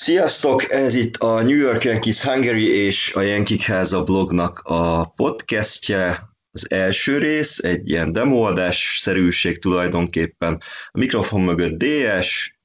[0.00, 0.70] Sziasztok!
[0.72, 6.70] Ez itt a New York Yankees Hungary és a Yankee Háza blognak a podcastje, az
[6.70, 10.62] első rész, egy ilyen demoadás szerűség tulajdonképpen.
[10.90, 12.58] A mikrofon mögött DS.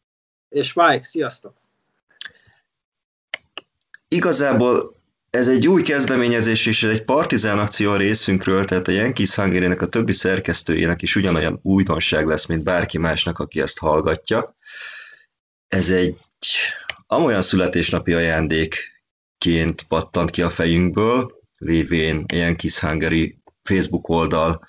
[0.49, 1.53] És Mike, sziasztok!
[4.07, 4.95] Igazából
[5.29, 9.65] ez egy új kezdeményezés, és ez egy partizán akció a részünkről, tehát a Yankees hungary
[9.65, 14.53] a többi szerkesztőjének is ugyanolyan újdonság lesz, mint bárki másnak, aki ezt hallgatja.
[15.67, 16.17] Ez egy
[17.07, 24.67] amolyan születésnapi ajándékként pattant ki a fejünkből, lévén Yankees Hungary Facebook oldal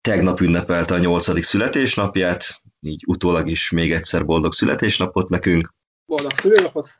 [0.00, 5.74] tegnap ünnepelte a nyolcadik születésnapját, így utólag is még egyszer boldog születésnapot nekünk.
[6.06, 6.90] Boldog születésnapot!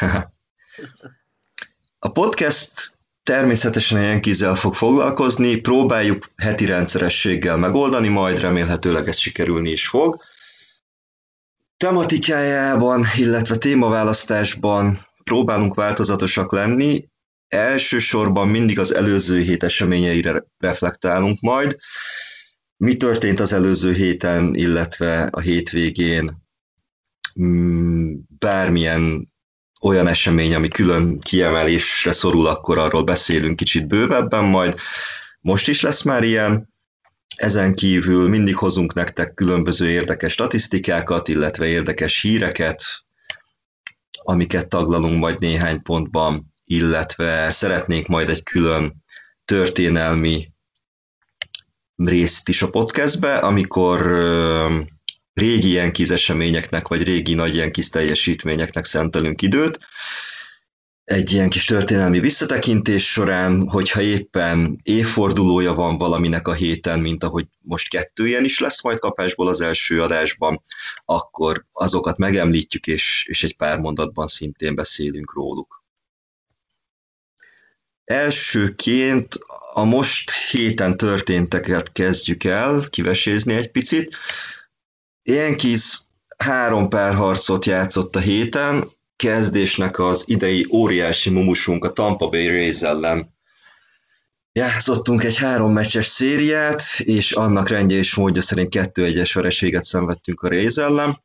[1.98, 9.70] a podcast természetesen a Yankees-zel fog foglalkozni, próbáljuk heti rendszerességgel megoldani, majd remélhetőleg ez sikerülni
[9.70, 10.22] is fog
[11.80, 17.08] tematikájában, illetve témaválasztásban próbálunk változatosak lenni.
[17.48, 21.76] Elsősorban mindig az előző hét eseményeire reflektálunk majd.
[22.76, 26.42] Mi történt az előző héten, illetve a hétvégén?
[27.42, 29.32] Mm, bármilyen
[29.80, 34.74] olyan esemény, ami külön kiemelésre szorul, akkor arról beszélünk kicsit bővebben majd.
[35.40, 36.69] Most is lesz már ilyen.
[37.40, 42.82] Ezen kívül mindig hozunk nektek különböző érdekes statisztikákat, illetve érdekes híreket,
[44.22, 49.04] amiket taglalunk majd néhány pontban, illetve szeretnénk majd egy külön
[49.44, 50.52] történelmi
[51.96, 54.00] részt is a podcastbe, amikor
[55.32, 59.78] régi ilyen kizeseményeknek, vagy régi nagy ilyen kis teljesítményeknek szentelünk időt,
[61.10, 67.46] egy ilyen kis történelmi visszatekintés során, hogyha éppen évfordulója van valaminek a héten, mint ahogy
[67.60, 70.62] most kettő ilyen is lesz majd kapásból az első adásban,
[71.04, 75.84] akkor azokat megemlítjük, és, és egy pár mondatban szintén beszélünk róluk.
[78.04, 79.38] Elsőként
[79.74, 84.16] a most héten történteket kezdjük el kivesézni egy picit.
[85.22, 86.00] Yankees
[86.36, 88.84] három párharcot játszott a héten,
[89.20, 93.34] kezdésnek az idei óriási mumusunk a Tampa Bay Rays ellen.
[94.52, 100.40] Játszottunk egy három meccses szériát, és annak rendje és módja szerint kettő egyes vereséget szenvedtünk
[100.40, 101.22] a Rays ellen.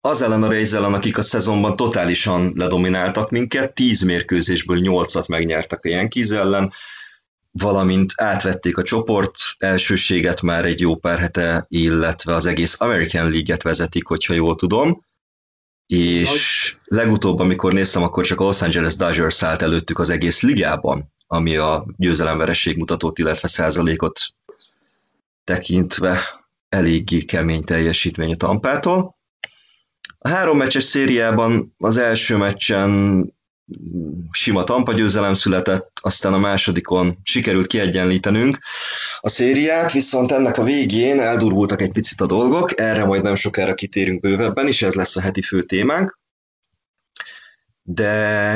[0.00, 5.84] Az ellen a Rays ellen, akik a szezonban totálisan ledomináltak minket, 10 mérkőzésből 8-at megnyertek
[5.84, 6.72] a Yankees ellen,
[7.50, 13.62] valamint átvették a csoport elsőséget már egy jó pár hete, illetve az egész American League-et
[13.62, 15.10] vezetik, hogyha jól tudom
[15.86, 21.12] és legutóbb, amikor néztem, akkor csak a Los Angeles Dodgers szállt előttük az egész ligában,
[21.26, 24.20] ami a győzelemveresség mutatót, illetve százalékot
[25.44, 26.20] tekintve
[26.68, 29.16] eléggé kemény teljesítmény a Tampától.
[30.18, 33.24] A három meccses szériában az első meccsen
[34.30, 38.58] sima Tampa győzelem született, aztán a másodikon sikerült kiegyenlítenünk
[39.20, 43.74] a szériát, viszont ennek a végén eldurvultak egy picit a dolgok, erre majd nem sokára
[43.74, 46.20] kitérünk bővebben, és ez lesz a heti fő témánk.
[47.84, 48.06] De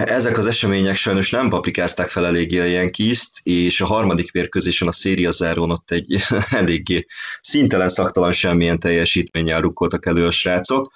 [0.05, 4.93] ezek az események sajnos nem paprikázták fel eléggé a Yankees-t, és a harmadik mérkőzésen a
[4.93, 6.17] széria zárón ott egy
[6.51, 7.07] eléggé
[7.41, 10.93] szintelen, szaktalan semmilyen teljesítménnyel rukkoltak elő a srácok,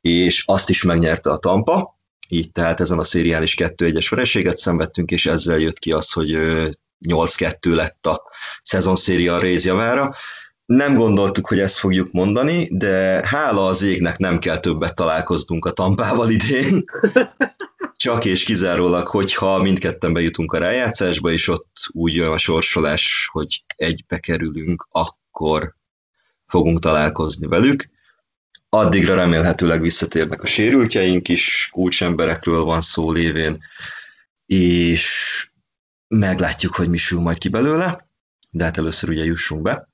[0.00, 1.99] és azt is megnyerte a Tampa,
[2.30, 6.38] így tehát ezen a szériális 2-1-es vereséget szenvedtünk, és ezzel jött ki az, hogy
[7.08, 8.22] 8-2 lett a
[8.62, 10.14] szezonszéria a részjavára.
[10.64, 15.70] Nem gondoltuk, hogy ezt fogjuk mondani, de hála az égnek nem kell többet találkoznunk a
[15.70, 16.84] tampával idén.
[17.96, 23.64] Csak és kizárólag, hogyha mindketten bejutunk a rájátszásba, és ott úgy jön a sorsolás, hogy
[23.76, 25.74] egybe kerülünk, akkor
[26.46, 27.88] fogunk találkozni velük
[28.70, 33.62] addigra remélhetőleg visszatérnek a sérültjeink is, kulcsemberekről van szó lévén,
[34.46, 35.46] és
[36.08, 38.08] meglátjuk, hogy mi sül majd ki belőle,
[38.50, 39.88] de hát először ugye jussunk be.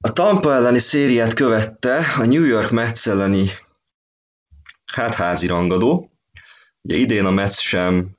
[0.00, 3.50] A Tampa elleni szériát követte a New York Mets elleni
[4.92, 6.10] hát házi rangadó.
[6.80, 8.16] Ugye idén a Mets sem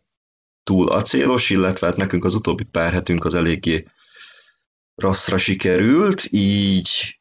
[0.64, 3.88] túl acélos, illetve hát nekünk az utóbbi pár hetünk az eléggé
[4.96, 7.19] rosszra sikerült, így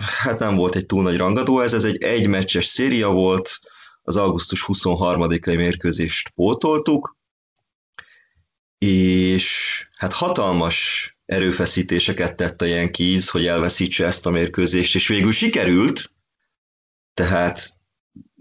[0.00, 3.60] hát nem volt egy túl nagy rangadó, ez, ez egy egymeccses széria volt,
[4.02, 7.16] az augusztus 23-ai mérkőzést pótoltuk,
[8.78, 16.14] és hát hatalmas erőfeszítéseket tett a Yankees, hogy elveszítse ezt a mérkőzést, és végül sikerült,
[17.14, 17.77] tehát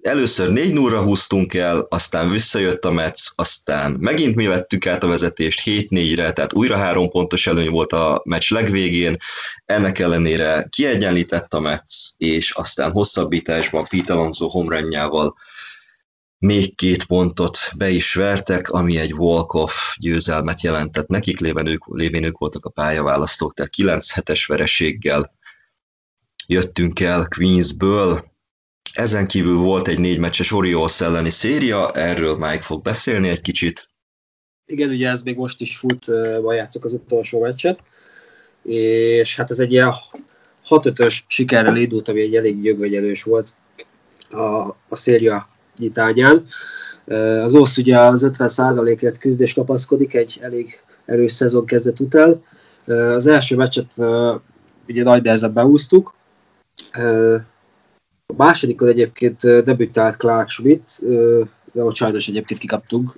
[0.02, 5.08] először 4 0 húztunk el, aztán visszajött a Metsz, aztán megint mi vettük át a
[5.08, 9.18] vezetést 7-4-re, tehát újra három pontos előny volt a meccs legvégén,
[9.66, 15.36] ennek ellenére kiegyenlített a Metsz, és aztán hosszabbításban Pete Alonso homranyjával
[16.40, 22.24] még két pontot be is vertek, ami egy walk-off győzelmet jelentett nekik, lévén ők, lévén
[22.24, 25.36] ők voltak a pályaválasztók, tehát 9 hetes vereséggel
[26.48, 28.36] jöttünk el Queensből.
[28.94, 33.89] Ezen kívül volt egy négy meccses Orioles elleni széria, erről Mike fog beszélni egy kicsit.
[34.66, 36.07] Igen, ugye ez még most is fut,
[36.42, 37.80] ma játszok az utolsó meccset,
[38.63, 39.94] és hát ez egy ilyen
[40.69, 43.50] 6-5-ös sikerrel indult, ami egy elég gyögvegyelős volt
[44.30, 46.44] a, a széria nyitányán.
[47.44, 52.44] Az OSZ ugye az 50%-ért küzd és kapaszkodik egy elég erős szezon kezdet után.
[52.86, 53.94] Az első meccset
[54.88, 56.13] ugye nagy nehezen beúztuk.
[58.34, 61.00] A másodikon egyébként debütált Clark Schmidt,
[61.72, 63.16] de ott sajnos egyébként kikaptunk,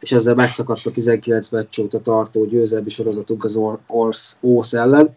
[0.00, 5.16] és ezzel megszakadt a 19 meccs óta tartó győzelmi sorozatunk az Orsz Ósz ellen.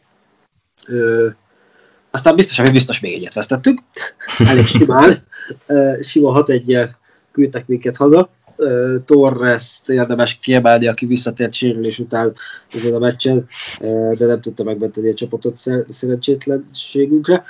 [2.11, 3.79] Aztán biztos, hogy biztos még egyet vesztettük.
[4.37, 5.23] Elég simán.
[6.01, 6.79] Sima 6 1
[7.31, 8.29] küldtek minket haza.
[9.05, 12.33] Torres érdemes kiemelni, aki visszatért sérülés után
[12.73, 13.47] ezen a meccsen,
[14.17, 15.57] de nem tudta megmenteni a csapatot
[15.89, 17.43] szerencsétlenségünkre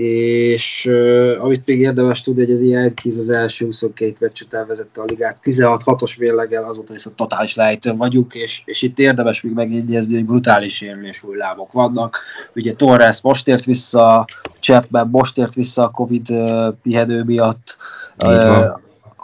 [0.00, 5.00] és uh, amit még érdemes tudni, hogy az Yankees az első 22 meccs után vezette
[5.00, 5.38] a ligát.
[5.42, 10.74] 16-6-os mérleggel, azóta viszont totális lejtőn vagyunk, és, és itt érdemes még megjegyezni, hogy brutális
[10.74, 12.18] sérülés hullámok vannak.
[12.54, 14.24] Ugye Torres most ért vissza,
[14.60, 17.76] Chapman most ért vissza a Covid uh, pihenő miatt,
[18.24, 18.80] uh,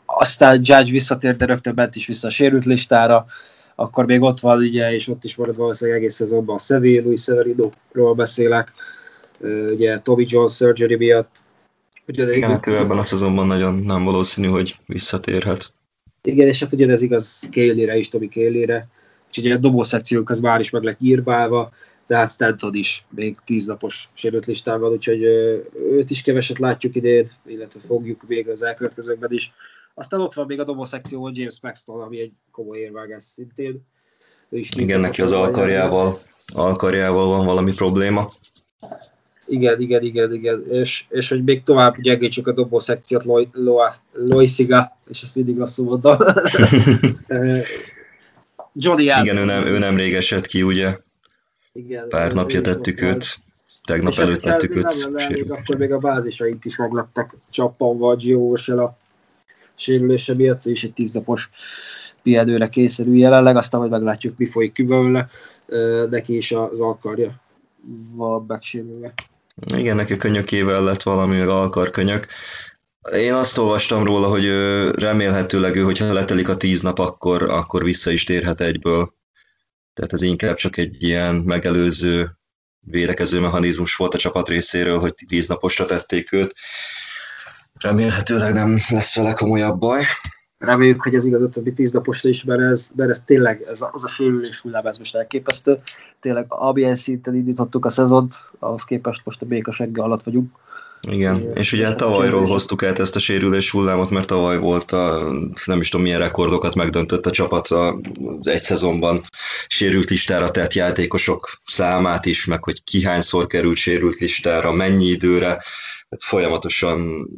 [0.06, 3.24] aztán Judge visszatért, de rögtön ment is vissza a sérült listára,
[3.74, 7.22] akkor még ott van ugye, és ott is marad valószínűleg egész szezonban a Seville, Luis
[7.22, 8.72] Severino-ról beszélek,
[9.70, 11.36] ugye Toby Jones surgery miatt.
[12.08, 15.72] Ugye, igen, hát ő ebben a szezonban nagyon nem valószínű, hogy visszatérhet.
[16.22, 18.88] Igen, és hát ugye ez igaz Kélére is, Toby Kélére.
[19.30, 21.72] És ugye a dobószekciók az már is meg lett írválva,
[22.06, 25.22] de hát Stanton is még tíz napos sérült listán van, úgyhogy
[25.90, 29.52] őt is keveset látjuk idén, illetve fogjuk még az elkövetkezőkben is.
[29.94, 33.86] Aztán ott van még a dobószekció, James Maxton, ami egy komoly érvágás szintén.
[34.48, 36.18] Ő is Igen, neki az alkarjával,
[36.54, 38.28] alkarjával van valami probléma.
[39.46, 40.64] Igen, igen, igen, igen.
[40.70, 43.24] És, és hogy még tovább gyengítsük a dobó szekciót
[44.12, 46.16] Loisiga, és ezt mindig rosszul mondom.
[48.78, 49.28] Johnny Adams.
[49.28, 50.98] Igen, ő nem, ő nem rég esett ki, ugye?
[51.72, 52.08] Igen.
[52.08, 53.38] Pár napja tettük őt.
[53.84, 54.82] Tegnap és előtt tettük őt.
[54.82, 58.96] Nem lenne elég, akkor még a bázisaink is meglettek csappanva a Gio a
[59.74, 61.50] sérülése miatt, és egy tíznapos
[62.22, 65.28] pihenőre kényszerül jelenleg, aztán majd meglátjuk, mi folyik ki belőle.
[66.10, 67.30] Neki is az alkarja
[68.14, 69.14] van megsérülve.
[69.64, 72.26] Igen, neki könyökével lett valami, alkarkönyök.
[73.12, 74.46] Én azt olvastam róla, hogy
[74.98, 79.14] remélhetőleg ő, hogyha letelik a tíz nap, akkor, akkor vissza is térhet egyből.
[79.94, 82.38] Tehát ez inkább csak egy ilyen megelőző
[82.80, 86.54] védekező mechanizmus volt a csapat részéről, hogy tíz naposra tették őt.
[87.80, 90.04] Remélhetőleg nem lesz vele komolyabb baj.
[90.58, 94.04] Reméljük, hogy ez igaz a többi tíznaposra is, mert ez, mert ez tényleg, ez az
[94.04, 95.78] a sérülés hullám, ez most elképesztő.
[96.20, 100.50] Tényleg amilyen szinten indítottuk a szezont, ahhoz képest most a békasegge alatt vagyunk.
[101.00, 105.32] Igen, és, és ugye tavalyról hoztuk át ezt a sérülés hullámot, mert tavaly volt a,
[105.64, 108.00] nem is tudom milyen rekordokat megdöntött a csapat a,
[108.42, 109.22] egy szezonban
[109.66, 115.48] sérült listára tett játékosok számát is, meg hogy ki hányszor került sérült listára, mennyi időre,
[116.10, 117.28] hát folyamatosan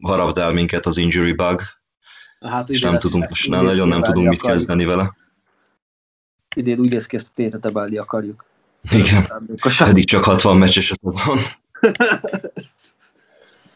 [0.00, 1.60] harabdál minket az injury bug,
[2.40, 4.58] Hát, és nem tudunk, most nem, nagyon nem tudunk mit akarjuk.
[4.58, 5.16] kezdeni vele.
[6.56, 8.44] Idén úgy néz ki, ezt a tétet emelni akarjuk.
[8.90, 9.22] Igen,
[9.78, 11.38] pedig csak 60 meccses az van.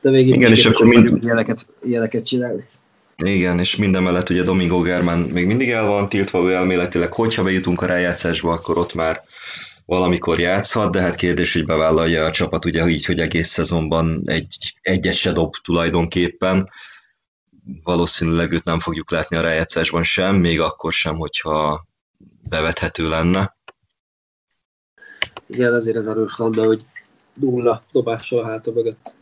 [0.01, 1.23] De még Igen, és akkor mind...
[1.23, 2.69] ilyeneket, ilyeneket csinálni.
[3.17, 7.43] Igen, és minden mellett ugye Domingo Germán még mindig el van tiltva, ő elméletileg, hogyha
[7.43, 9.23] bejutunk a rájátszásba, akkor ott már
[9.87, 14.77] valamikor játszhat, de hát kérdés, hogy bevállalja a csapat ugye így, hogy egész szezonban egy,
[14.81, 16.71] egyet se dob tulajdonképpen
[17.83, 21.87] valószínűleg őt nem fogjuk látni a rájátszásban sem, még akkor sem, hogyha
[22.49, 23.57] bevethető lenne.
[25.47, 26.85] Igen, azért ez erős de hogy
[27.35, 29.15] nulla dobással a háta mögött.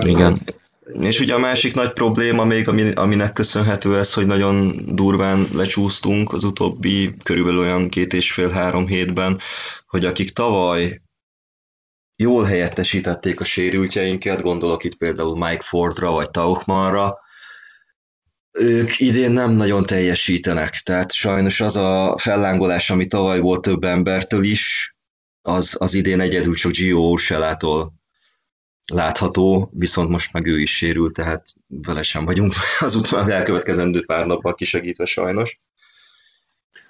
[0.00, 0.38] Igen.
[0.92, 2.68] És ugye a másik nagy probléma még,
[2.98, 9.38] aminek köszönhető ez, hogy nagyon durván lecsúsztunk az utóbbi körülbelül olyan két és fél-három hétben,
[9.86, 11.02] hogy akik tavaly
[12.16, 17.18] jól helyettesítették a sérültjeinket, gondolok itt például Mike Fordra vagy Tauchmanra,
[18.52, 24.42] ők idén nem nagyon teljesítenek, tehát sajnos az a fellángolás, ami tavaly volt több embertől
[24.42, 24.94] is,
[25.42, 27.92] az, az idén egyedül csak Gio Urselától
[28.92, 34.26] látható, viszont most meg ő is sérült, tehát vele sem vagyunk az után elkövetkezendő pár
[34.26, 35.58] napban kisegítve sajnos.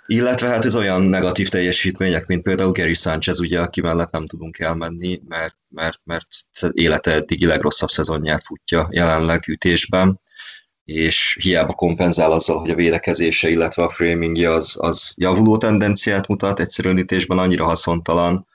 [0.07, 4.59] Illetve hát ez olyan negatív teljesítmények, mint például Gary Sanchez, ugye, aki mellett nem tudunk
[4.59, 6.27] elmenni, mert, mert, mert
[6.73, 10.21] élete eddigi legrosszabb szezonját futja jelenleg ütésben,
[10.93, 16.61] és hiába kompenzál azzal, hogy a védekezése, illetve a framingje az, az javuló tendenciát mutat,
[16.61, 18.47] egyszerűen ütésben annyira haszontalan,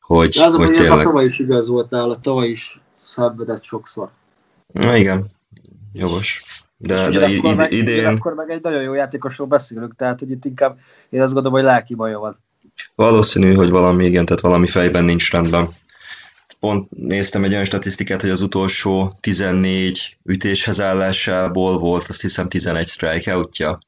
[0.00, 1.04] hogy, De az hogy a tényleg...
[1.04, 4.10] tavaly is igaz volt nála, tavaly is szenvedett sokszor.
[4.72, 5.26] Na igen,
[5.92, 6.42] jogos.
[6.76, 7.98] De, de id- meg, idén...
[7.98, 11.66] Ugyanakkor meg egy nagyon jó játékosról beszélünk, tehát hogy itt inkább én azt gondolom, hogy
[11.66, 12.36] lelki baja van.
[12.94, 15.68] Valószínű, hogy valami, igen, tehát valami fejben nincs rendben.
[16.60, 22.88] Pont néztem egy olyan statisztikát, hogy az utolsó 14 ütéshez állásából volt, azt hiszem 11
[22.88, 23.78] strikeoutja.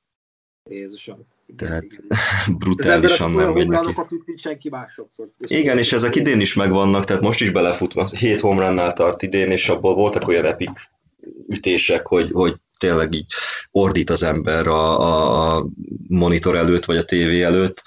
[0.71, 1.27] Jézusom.
[1.57, 2.07] Tehát igen.
[2.59, 3.95] Brutálisan nem megy neki.
[4.27, 5.29] üt, senki más sokszor.
[5.39, 9.69] Igen, és ezek idén is megvannak, tehát most is belefut, 7 homerannál tart idén, és
[9.69, 10.81] abból voltak olyan epic
[11.49, 13.33] ütések, hogy, hogy tényleg így
[13.71, 15.67] ordít az ember a, a, a
[16.09, 17.83] monitor előtt, vagy a tévé előtt.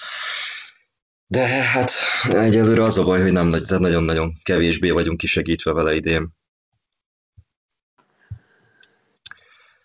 [1.34, 1.92] De hát
[2.24, 6.30] egyelőre az a baj, hogy nem nagyon-nagyon kevésbé vagyunk kisegítve vele idén.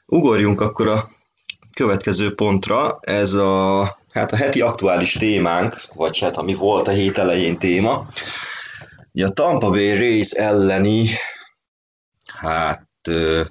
[0.07, 1.11] Ugorjunk akkor a
[1.73, 2.99] következő pontra.
[3.01, 8.09] Ez a, hát a heti aktuális témánk, vagy hát ami volt a hét elején téma.
[9.13, 11.09] Ugye a Tampa Bay Rays elleni
[12.35, 12.89] hát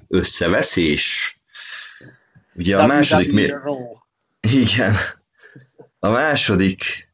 [0.07, 1.35] összeveszés.
[2.53, 3.33] Ugye a második...
[3.33, 3.59] Mér...
[4.39, 4.95] Igen.
[5.99, 7.06] A második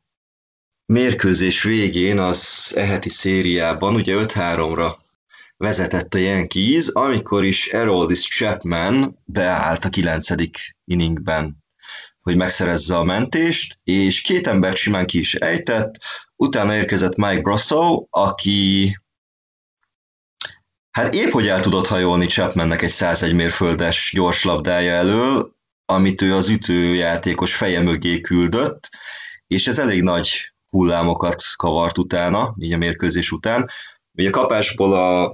[0.85, 4.95] mérkőzés végén az eheti szériában ugye 5-3-ra
[5.57, 11.63] vezetett a Yankees, amikor is Aroldis Chapman beállt a kilencedik inningben,
[12.21, 15.93] hogy megszerezze a mentést, és két embert simán ki is ejtett,
[16.35, 18.97] utána érkezett Mike Brasso, aki
[20.91, 26.35] hát épp hogy el tudott hajolni Chapmannek egy 101 mérföldes gyors labdája elől, amit ő
[26.35, 28.89] az ütőjátékos feje mögé küldött,
[29.47, 33.69] és ez elég nagy hullámokat kavart utána, így a mérkőzés után.
[34.17, 35.33] Ugye kapásból a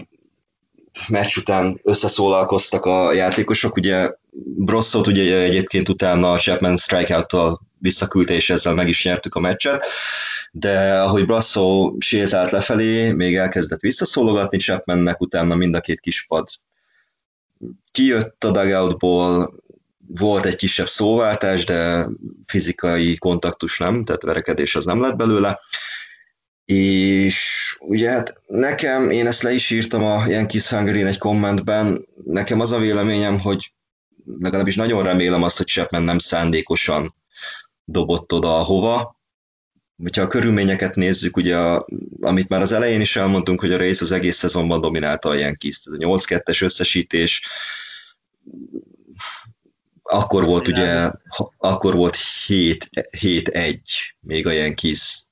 [1.08, 4.12] meccs után összeszólalkoztak a játékosok, ugye
[4.56, 9.86] Brosszot ugye egyébként utána a Chapman strikeout-tal visszaküldte, és ezzel meg is nyertük a meccset,
[10.52, 16.48] de ahogy Brasso sétált lefelé, még elkezdett visszaszólogatni Chapmannek, utána mind a két kispad
[17.92, 19.54] kijött a dugoutból,
[20.14, 22.08] volt egy kisebb szóváltás, de
[22.46, 25.60] fizikai kontaktus nem, tehát verekedés az nem lett belőle.
[26.66, 32.60] És ugye hát nekem, én ezt le is írtam a Yankees hungary egy kommentben, nekem
[32.60, 33.74] az a véleményem, hogy
[34.40, 37.16] legalábbis nagyon remélem azt, hogy Chapman nem szándékosan
[37.84, 39.18] dobott oda hova.
[40.02, 41.88] Hogyha a körülményeket nézzük, ugye, a,
[42.22, 45.88] amit már az elején is elmondtunk, hogy a Race az egész szezonban dominálta a Yankees-t.
[45.88, 47.42] Ez a 8-2-es összesítés,
[50.12, 51.12] akkor volt ugye,
[51.58, 53.80] akkor volt 7-1
[54.20, 55.24] még a Yankees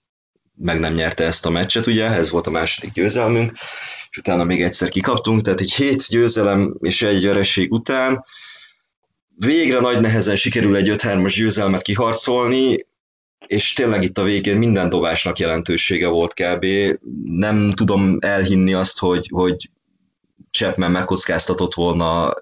[0.56, 3.52] meg nem nyerte ezt a meccset, ugye, ez volt a második győzelmünk,
[4.10, 8.26] és utána még egyszer kikaptunk, tehát egy hét győzelem és egy vereség után
[9.36, 12.86] végre nagy nehezen sikerül egy 5-3-as győzelmet kiharcolni,
[13.48, 16.66] és tényleg itt a végén minden dobásnak jelentősége volt kb.
[17.24, 19.70] Nem tudom elhinni azt, hogy, hogy
[20.52, 22.34] Chapman megkockáztatott volna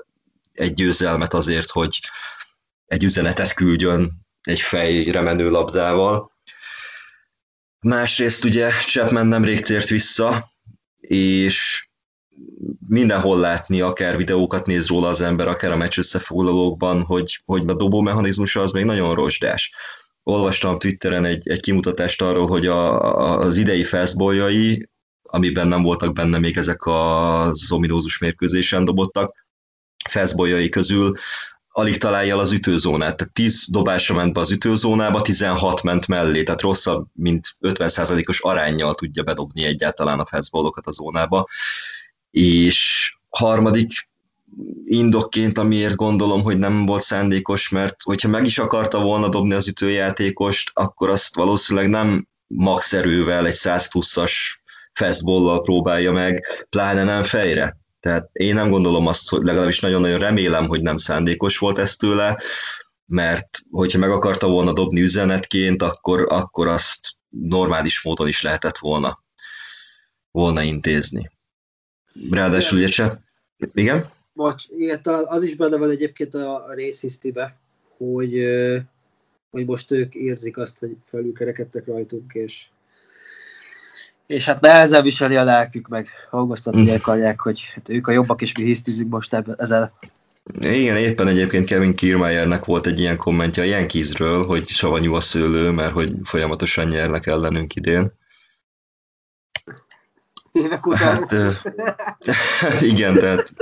[0.56, 2.02] egy győzelmet azért, hogy
[2.86, 6.32] egy üzenetet küldjön egy fejre menő labdával.
[7.80, 10.52] Másrészt ugye Chapman nemrég tért vissza,
[11.00, 11.88] és
[12.88, 17.74] mindenhol látni, akár videókat néz róla az ember, akár a meccs összefoglalókban, hogy, hogy a
[17.74, 19.74] dobó mechanizmusa az még nagyon rozsdás.
[20.24, 24.90] Olvastam Twitteren egy, egy kimutatást arról, hogy a, az idei fastballjai,
[25.22, 29.45] amiben nem voltak benne még ezek az ominózus mérkőzésen dobottak,
[30.10, 31.18] fastballjai közül
[31.78, 33.18] alig találja el az ütőzónát.
[33.18, 38.96] Tehát 10 dobásra ment be az ütőzónába, 16 ment mellé, tehát rosszabb, mint 50%-os arányjal
[38.96, 41.48] tudja bedobni egyáltalán a fastballokat a zónába.
[42.32, 44.10] És harmadik
[44.86, 49.68] indokként, amiért gondolom, hogy nem volt szándékos, mert hogyha meg is akarta volna dobni az
[49.68, 54.62] ütőjátékost, akkor azt valószínűleg nem max erővel, egy 100 pluszas
[54.94, 57.78] fastball próbálja meg, pláne nem fejre.
[58.06, 62.42] Tehát én nem gondolom azt, hogy legalábbis nagyon-nagyon remélem, hogy nem szándékos volt ez tőle,
[63.06, 69.24] mert hogyha meg akarta volna dobni üzenetként, akkor, akkor azt normális módon is lehetett volna,
[70.32, 71.32] volna intézni.
[72.30, 73.22] Ráadásul ugye csak...
[73.74, 74.10] Igen?
[74.34, 74.70] Vagy,
[75.26, 77.60] az is benne van egyébként a részhisztibe,
[77.98, 78.34] hogy,
[79.50, 82.66] hogy most ők érzik azt, hogy felülkerekedtek rajtunk, és
[84.28, 88.58] És hát nehezen viseli a lelkük, meg hangoztatni akarják, hogy hát ők a jobbak, és
[88.58, 89.94] mi hisztizünk most ebben, ezzel.
[90.60, 95.72] Igen, éppen egyébként Kevin Kiermaiernek volt egy ilyen kommentje a Yankeesről, hogy savanyú a szőlő,
[95.72, 98.12] mert hogy folyamatosan nyernek ellenünk idén.
[100.52, 101.16] Évek után.
[101.16, 101.36] Hát,
[102.92, 103.54] igen, tehát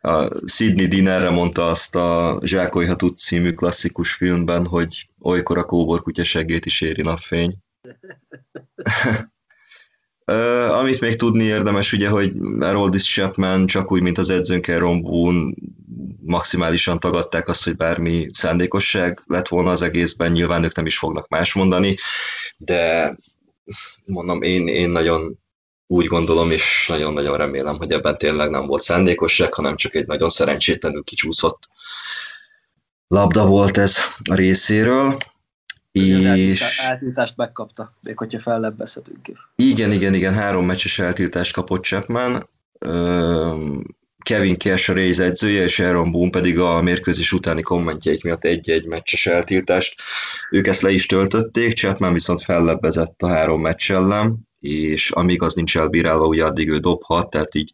[0.00, 5.64] a Sidney Dean erre mondta azt a Zsákolyha tud című klasszikus filmben, hogy olykor a
[5.64, 7.56] kóbor kutya segét is éri napfény.
[10.32, 15.02] Uh, amit még tudni érdemes, ugye, hogy Haroldis Chapman csak úgy, mint az edzőnk Aaron
[15.02, 15.54] Boone
[16.24, 21.28] maximálisan tagadták azt, hogy bármi szándékosság lett volna az egészben, nyilván ők nem is fognak
[21.28, 21.96] más mondani,
[22.56, 23.14] de
[24.04, 25.38] mondom, én, én nagyon
[25.86, 30.28] úgy gondolom, és nagyon-nagyon remélem, hogy ebben tényleg nem volt szándékosság, hanem csak egy nagyon
[30.28, 31.68] szerencsétlenül kicsúszott
[33.08, 33.96] labda volt ez
[34.30, 35.18] a részéről.
[35.96, 36.62] És...
[36.62, 39.38] Az eltiltást megkapta, még hogyha fellebbezhetünk is.
[39.56, 42.48] Igen, igen, igen, három meccses eltiltást kapott Chapman.
[44.18, 48.86] Kevin Cash a Rays edzője, és Aaron Boone pedig a mérkőzés utáni kommentjeik miatt egy-egy
[48.86, 50.00] meccses eltiltást.
[50.50, 55.54] Ők ezt le is töltötték, Chapman viszont fellebbezett a három meccs ellen, és amíg az
[55.54, 57.72] nincs elbírálva, ugye addig ő dobhat, tehát így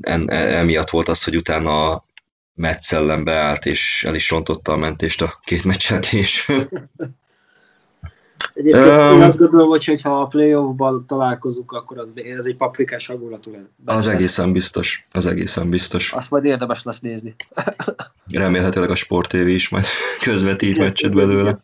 [0.00, 2.04] en, emiatt volt az, hogy utána
[2.58, 6.68] Metsz ellen beállt, és el is rontotta a mentést a két meccsel később.
[8.54, 13.06] Egyébként um, én azt gondolom, hogy ha a playoffban találkozunk, akkor az, ez egy paprikás
[13.06, 13.62] hangulatú lesz.
[13.84, 16.12] Az egészen biztos, az egészen biztos.
[16.12, 17.34] Azt majd érdemes lesz nézni.
[18.30, 19.84] Remélhetőleg a Sport TV is majd
[20.24, 21.60] közvetít meccset belőle.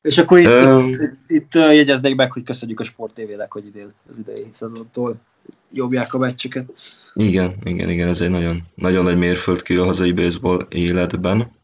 [0.00, 3.66] És akkor itt, um, itt, itt, itt jegyeznék meg, hogy köszönjük a Sport TV-nek, hogy
[3.66, 5.20] idén az idei szezontól
[5.72, 6.70] jobbják a meccseket.
[7.14, 11.56] Igen, igen, igen, ez egy nagyon, nagyon nagy mérföldkő a hazai baseball életben.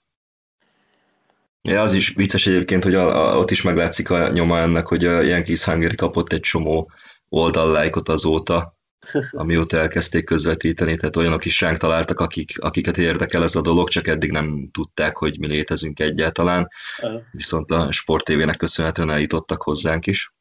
[1.63, 5.05] Ja, az is vicces egyébként, hogy a, a, ott is meglátszik a nyoma ennek, hogy
[5.05, 6.91] a Yankees Hungary kapott egy csomó
[7.29, 8.79] oldallájkot azóta,
[9.31, 14.07] amióta elkezdték közvetíteni, tehát olyanok is ránk találtak, akik, akiket érdekel ez a dolog, csak
[14.07, 16.69] eddig nem tudták, hogy mi létezünk egyáltalán,
[17.31, 20.33] viszont a Sport TV-nek köszönhetően eljutottak hozzánk is.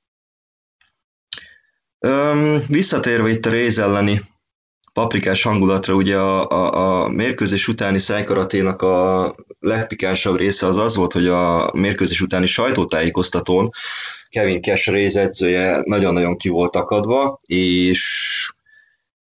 [2.08, 4.22] Üm, visszatérve itt a Réz elleni
[4.94, 11.14] paprikás hangulatra, ugye a, a, a mérkőzés utáni szájkaraténak a legpikánsabb része az az volt,
[11.14, 13.70] hogy a mérkőzés utáni sajtótájékoztatón
[14.30, 18.52] Kevin Cash Réz edzője nagyon-nagyon ki volt akadva, és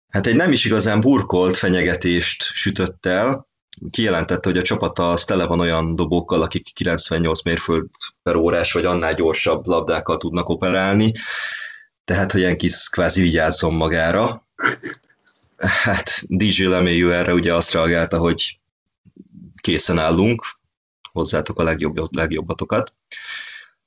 [0.08, 3.48] hát egy nem is igazán burkolt fenyegetést sütött el,
[3.90, 7.88] kijelentette, hogy a csapata az tele van olyan dobókkal, akik 98 mérföld
[8.22, 11.12] per órás vagy annál gyorsabb labdákkal tudnak operálni,
[12.04, 14.46] tehát, hogy ilyen kis kvázi vigyázzon magára.
[15.56, 18.60] Hát DJ Lemélyű erre ugye azt reagálta, hogy
[19.60, 20.44] készen állunk,
[21.12, 22.94] hozzátok a legjobb, legjobbatokat.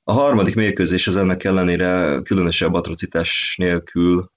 [0.04, 4.32] A harmadik mérkőzés az ennek ellenére különösebb atrocitás nélkül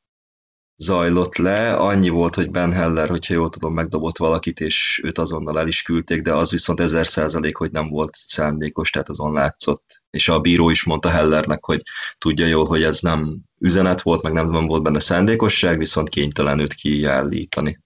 [0.78, 1.74] zajlott le.
[1.74, 5.82] Annyi volt, hogy Ben Heller, hogyha jól tudom, megdobott valakit, és őt azonnal el is
[5.82, 10.04] küldték, de az viszont ezer százalék, hogy nem volt szándékos, tehát azon látszott.
[10.10, 11.82] És a bíró is mondta Hellernek, hogy
[12.18, 16.60] tudja jól, hogy ez nem üzenet volt, meg nem, nem volt benne szándékosság, viszont kénytelen
[16.60, 17.80] őt kiállítani.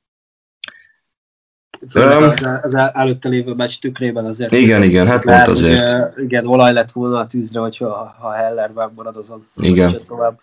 [1.96, 4.52] um, az, az előtte lévő meccs tükrében azért.
[4.52, 5.94] Igen, igen, hát pont azért.
[5.94, 9.48] Ugye, igen, olaj lett volna a tűzre, hogyha ha Heller marad azon.
[9.56, 10.40] Igen, tovább.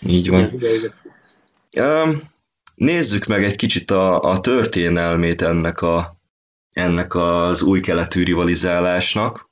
[0.00, 0.40] így van.
[0.40, 0.92] Igen, igen,
[1.70, 2.22] igen.
[2.74, 6.16] Nézzük meg egy kicsit a, a történelmét ennek, a,
[6.72, 9.50] ennek az új keletű rivalizálásnak,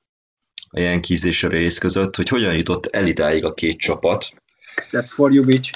[0.71, 4.29] a Yankees és a rész között, hogy hogyan jutott el idáig a két csapat.
[4.91, 5.73] That's for you, bitch.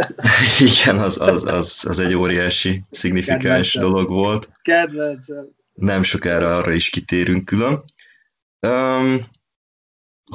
[0.68, 3.82] Igen, az, az, az, az egy óriási, szignifikáns Kedvencem.
[3.82, 4.48] dolog volt.
[4.62, 5.48] Kedvencem.
[5.74, 7.84] Nem sokára arra is kitérünk külön.
[8.60, 9.26] Um,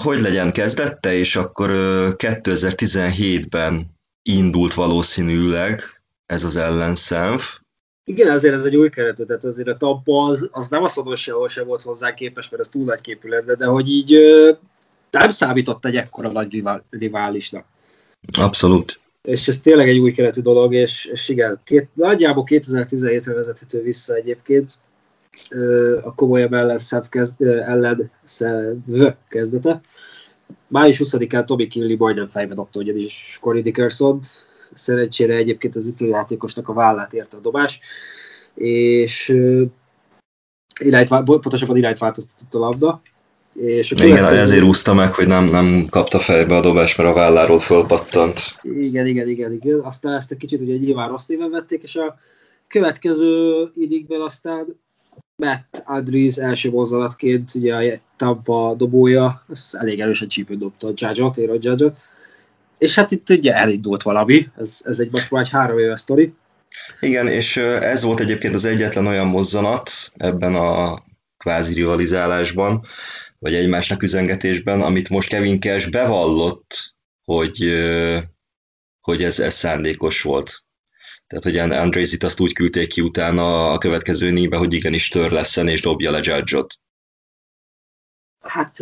[0.02, 1.70] hogy legyen kezdette, és akkor
[2.18, 5.82] 2017-ben indult valószínűleg
[6.26, 7.42] ez az ellenszenv.
[8.04, 11.16] Igen, azért ez egy új keretű, tehát azért a Tampa az, az nem azt mondom,
[11.16, 14.20] sehol sem volt hozzá képes, mert ez túl nagy képű lenne, de hogy így
[15.12, 17.66] nem számított egy ekkora nagy riválisnak.
[18.38, 19.00] Abszolút.
[19.22, 24.16] És ez tényleg egy új keretű dolog, és, és igen, két, nagyjából 2017-re vezethető vissza
[24.16, 24.80] egyébként
[26.04, 29.82] a komolyabb ellenszenv kezd, ellenszenv kezdete.
[30.68, 34.20] Május 20-án Toby Kinley majdnem fejbe dobta ugyanis Corey dickerson
[34.74, 37.80] szerencsére egyébként az ütőjátékosnak a vállát érte a dobás,
[38.56, 39.34] és
[40.80, 43.02] irányt, pontosabban irányt változtatott a labda,
[43.54, 44.28] és a következő...
[44.28, 48.40] Igen, ezért úszta meg, hogy nem, nem kapta fejbe a dobást, mert a válláról fölpattant.
[48.64, 49.80] Igen, igen, igen, igen.
[49.80, 52.18] Aztán ezt egy kicsit ugye nyilván rossz néven vették, és a
[52.68, 54.66] következő idikben aztán
[55.36, 61.38] Matt Adriz első mozzanatként, ugye a Tampa dobója, az elég erősen csípőn dobta a Judge-ot,
[61.38, 61.98] a Judge-ot.
[62.78, 66.34] és hát itt ugye elindult valami, ez, ez egy most már egy három éves sztori.
[67.00, 71.04] Igen, és ez volt egyébként az egyetlen olyan mozzanat ebben a
[71.38, 72.86] kvázi rivalizálásban,
[73.42, 77.58] vagy egymásnak üzengetésben, amit most Kevin Cash bevallott, hogy,
[79.00, 80.64] hogy ez, ez szándékos volt.
[81.28, 85.68] Tehát, hogy Andrézit azt úgy küldték ki utána a következő nébe, hogy igenis tör leszen
[85.68, 86.80] és dobja le Judge-ot.
[88.40, 88.80] Hát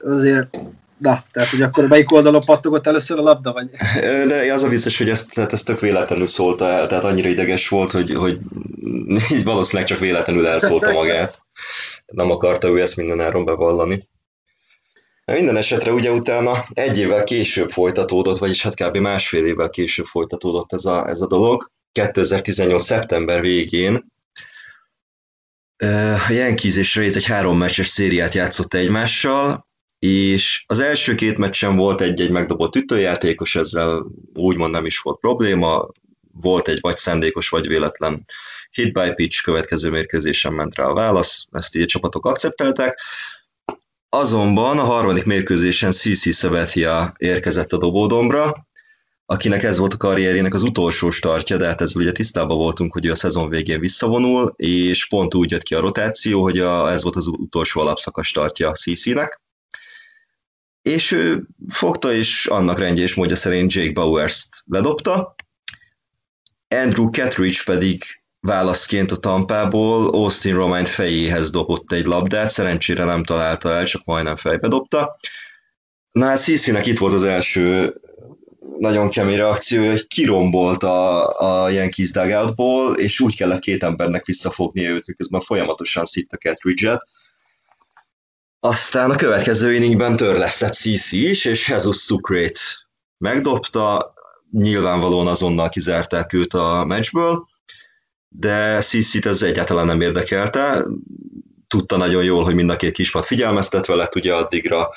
[0.00, 0.56] azért
[0.98, 3.70] Na, tehát, hogy akkor melyik oldalon pattogott először a labda, vagy?
[4.28, 7.68] De az a vicces, hogy ezt, tehát ezt tök véletlenül szólta el, tehát annyira ideges
[7.68, 8.38] volt, hogy, hogy
[9.44, 11.38] valószínűleg csak véletlenül elszólta magát.
[12.10, 14.08] Nem akarta ő ezt minden áron bevallani.
[15.24, 18.96] Minden esetre ugye utána egy évvel később folytatódott, vagyis hát kb.
[18.96, 21.70] másfél évvel később folytatódott ez a, ez a dolog.
[21.92, 22.82] 2018.
[22.82, 24.12] szeptember végén
[26.28, 29.68] a Yankees és Rays egy három meccses szériát játszott egymással,
[29.98, 35.88] és az első két meccsen volt egy-egy megdobott ütőjátékos, ezzel úgymond nem is volt probléma,
[36.32, 38.24] volt egy vagy szándékos, vagy véletlen
[38.70, 43.00] hit by pitch, következő mérkőzésen ment rá a válasz, ezt így a csapatok akceptálták.
[44.08, 48.68] Azonban a harmadik mérkőzésen CC Sabathia érkezett a dobódombra,
[49.26, 53.06] akinek ez volt a karrierének az utolsó startja, de hát ezzel ugye tisztában voltunk, hogy
[53.06, 57.02] ő a szezon végén visszavonul, és pont úgy jött ki a rotáció, hogy a, ez
[57.02, 59.40] volt az utolsó alapszakasz startja CC-nek
[60.82, 65.34] és ő fogta, és annak rendje és módja szerint Jake Bowers-t ledobta,
[66.68, 73.72] Andrew Catridge pedig válaszként a tampából Austin Romain fejéhez dobott egy labdát, szerencsére nem találta
[73.72, 75.16] el, csak majdnem fejbe dobta.
[76.12, 77.94] Na hát Cici-nek itt volt az első
[78.78, 84.90] nagyon kemény reakció, hogy kirombolt a, a Yankees dugoutból, és úgy kellett két embernek visszafognia
[84.90, 87.06] őt, miközben folyamatosan szitta Catridge-et,
[88.60, 92.60] aztán a következő inningben törlesztett CC is, és Jesus Sucrate
[93.18, 94.14] megdobta,
[94.52, 97.48] nyilvánvalóan azonnal kizárták őt a meccsből,
[98.32, 100.86] de CC-t ez egyáltalán nem érdekelte,
[101.66, 104.90] tudta nagyon jól, hogy mind a két kispad figyelmeztetve lett ugye addigra,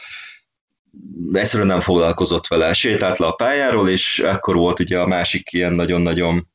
[1.31, 5.73] egyszerűen nem foglalkozott vele, sétált le a pályáról, és akkor volt ugye a másik ilyen
[5.73, 6.47] nagyon-nagyon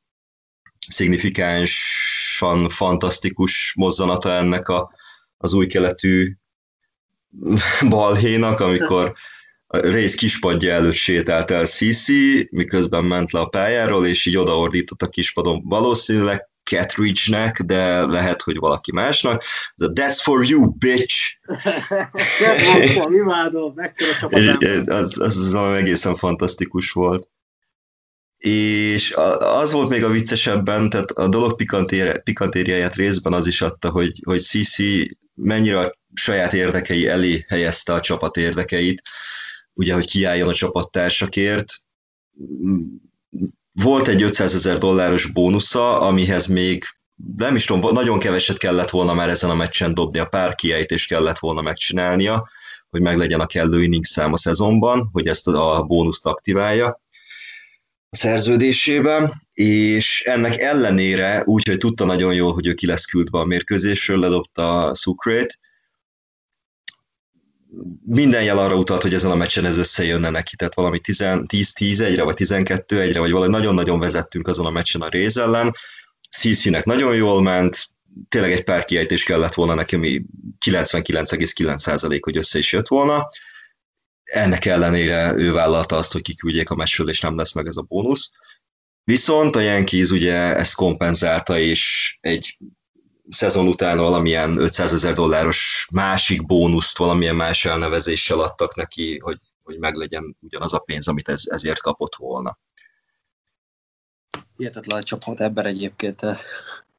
[0.89, 4.91] szignifikánsan fantasztikus mozzanata ennek a,
[5.37, 6.37] az új keletű
[7.89, 9.15] balhénak, amikor
[9.67, 15.03] a rész kispadja előtt sétált el Sisi, miközben ment le a pályáról, és így odaordított
[15.03, 15.63] a kispadon.
[15.65, 19.45] Valószínűleg Catridge-nek, de lehet, hogy valaki másnak.
[19.77, 21.37] That's for you, bitch!
[23.13, 23.75] imádom,
[24.87, 27.29] az, az, az egészen fantasztikus volt.
[28.39, 31.57] És az volt még a viccesebben, tehát a dolog
[32.23, 38.37] pikantériáját részben az is adta, hogy, hogy Sisi mennyire saját érdekei elé helyezte a csapat
[38.37, 39.03] érdekeit,
[39.73, 41.67] ugye, hogy kiálljon a csapattársakért.
[43.83, 46.85] Volt egy 500 ezer dolláros bónusza, amihez még
[47.37, 51.09] nem is tudom, nagyon keveset kellett volna már ezen a meccsen dobni, a pár kiejtést
[51.09, 52.49] kellett volna megcsinálnia,
[52.91, 57.01] hogy meglegyen a kellő inning szám a szezonban, hogy ezt a bónuszt aktiválja
[58.11, 63.45] a szerződésében, és ennek ellenére, úgyhogy tudta nagyon jól, hogy ő ki lesz küldve a
[63.45, 65.59] mérkőzésről, ledobta a Sucrate,
[68.07, 72.37] minden jel arra utalt, hogy ezen a meccsen ez összejönne neki, tehát valami 10-10-1-re, vagy
[72.39, 75.75] 12-1-re, vagy valami nagyon-nagyon vezettünk azon a meccsen a Réz ellen.
[76.31, 77.89] CC-nek nagyon jól ment,
[78.29, 80.23] tényleg egy pár kiejtés kellett volna neki, ami
[80.65, 83.29] 99,9% hogy össze is jött volna.
[84.23, 87.83] Ennek ellenére ő vállalta azt, hogy kiküldjék a meccsről, és nem lesz meg ez a
[87.83, 88.33] bónusz.
[89.05, 92.59] Viszont a Yankees ugye ezt kompenzálta, és egy
[93.31, 99.79] szezon után valamilyen 500 ezer dolláros másik bónuszt, valamilyen más elnevezéssel adtak neki, hogy, hogy
[99.79, 102.59] meglegyen ugyanaz a pénz, amit ez, ezért kapott volna.
[104.57, 106.23] Hihetetlen csapat ember egyébként.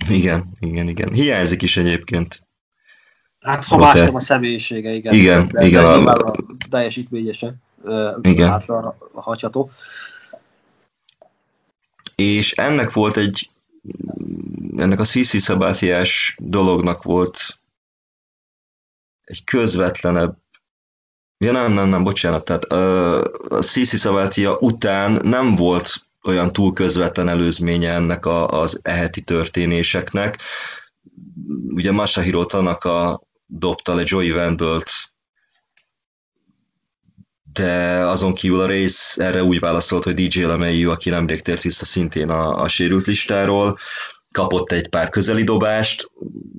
[0.09, 1.13] Igen, igen, igen.
[1.13, 2.47] Hiányzik is egyébként.
[3.39, 5.13] Hát ha más nem a személyisége, igen.
[5.13, 5.81] Igen, de, igen.
[5.81, 6.35] De a, a
[6.69, 7.61] teljesítményesen
[8.21, 8.63] igen.
[9.13, 9.69] hagyható.
[12.15, 13.49] És ennek volt egy
[14.81, 17.59] ennek a CC Szabátiás dolognak volt
[19.23, 20.37] egy közvetlenebb
[21.45, 27.27] Ja nem, nem, nem, bocsánat, tehát a CC Szabátia után nem volt olyan túl közvetlen
[27.27, 30.37] előzménye ennek a, az eheti történéseknek.
[31.67, 34.89] Ugye Masahiro Tanaka dobta le Joey Vandalt,
[37.53, 41.85] de azon kívül a rész erre úgy válaszolt, hogy DJ Lemeiu, aki nemrég tért vissza
[41.85, 43.77] szintén a, a sérült listáról,
[44.31, 46.11] kapott egy pár közeli dobást,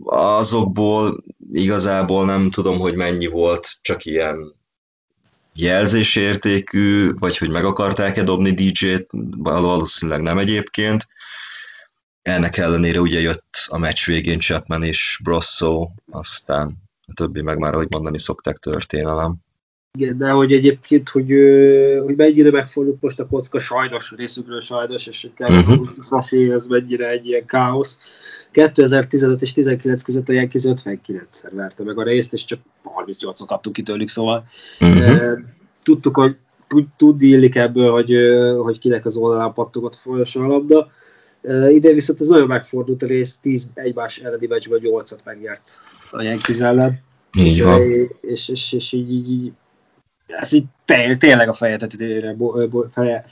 [0.05, 4.55] azokból igazából nem tudom, hogy mennyi volt, csak ilyen
[5.55, 9.07] jelzésértékű, vagy hogy meg akarták-e dobni DJ-t,
[9.39, 11.07] valószínűleg nem egyébként.
[12.23, 17.75] Ennek ellenére ugye jött a meccs végén Chapman és Brosso, aztán a többi meg már,
[17.75, 19.35] ahogy mondani szokták, történelem.
[19.99, 21.27] Igen, de hogy egyébként, hogy,
[22.05, 26.53] hogy mennyire megfordult most a kocka sajnos részükről sajnos, és hogy uh-huh.
[26.53, 27.99] ez mennyire egy ilyen káosz.
[28.51, 32.61] 2015 és 19 között a Yankees 59-szer verte meg a részt, és csak
[33.07, 34.45] 38-on kaptuk ki tőlük, szóval
[34.81, 35.39] uh-huh.
[35.83, 36.37] tudtuk, hogy
[36.97, 38.17] tudni illik ebből, hogy,
[38.63, 40.91] hogy kinek az oldalán pattogott folyosó a labda.
[41.69, 46.61] Ide viszont ez nagyon megfordult a rész, 10 egymás elleni meccsből 8-at megnyert a Yankees
[46.61, 47.01] ellen.
[47.39, 48.11] Így és.
[48.21, 49.53] És, és, és, és így, így, így
[50.31, 52.37] ez így té- tényleg a feje tetejére,
[52.91, 53.25] feje,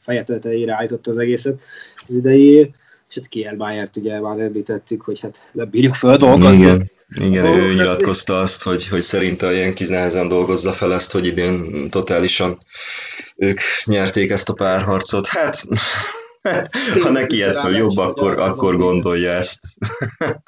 [0.00, 1.62] feje, tetejére állította az egészet
[2.06, 2.74] az idei,
[3.08, 6.62] és hát Kielmájert ugye már említettük, hogy hát nem bírjuk dolgozni.
[6.62, 11.26] Igen, igen ő nyilatkozta azt, hogy, hogy szerinte a Yankees nehezen dolgozza fel ezt, hogy
[11.26, 12.58] idén totálisan
[13.36, 15.26] ők nyerték ezt a párharcot.
[15.26, 15.64] Hát,
[16.42, 16.68] hát
[17.02, 19.60] ha neki ettől jobb, akkor, akkor gondolja ezt.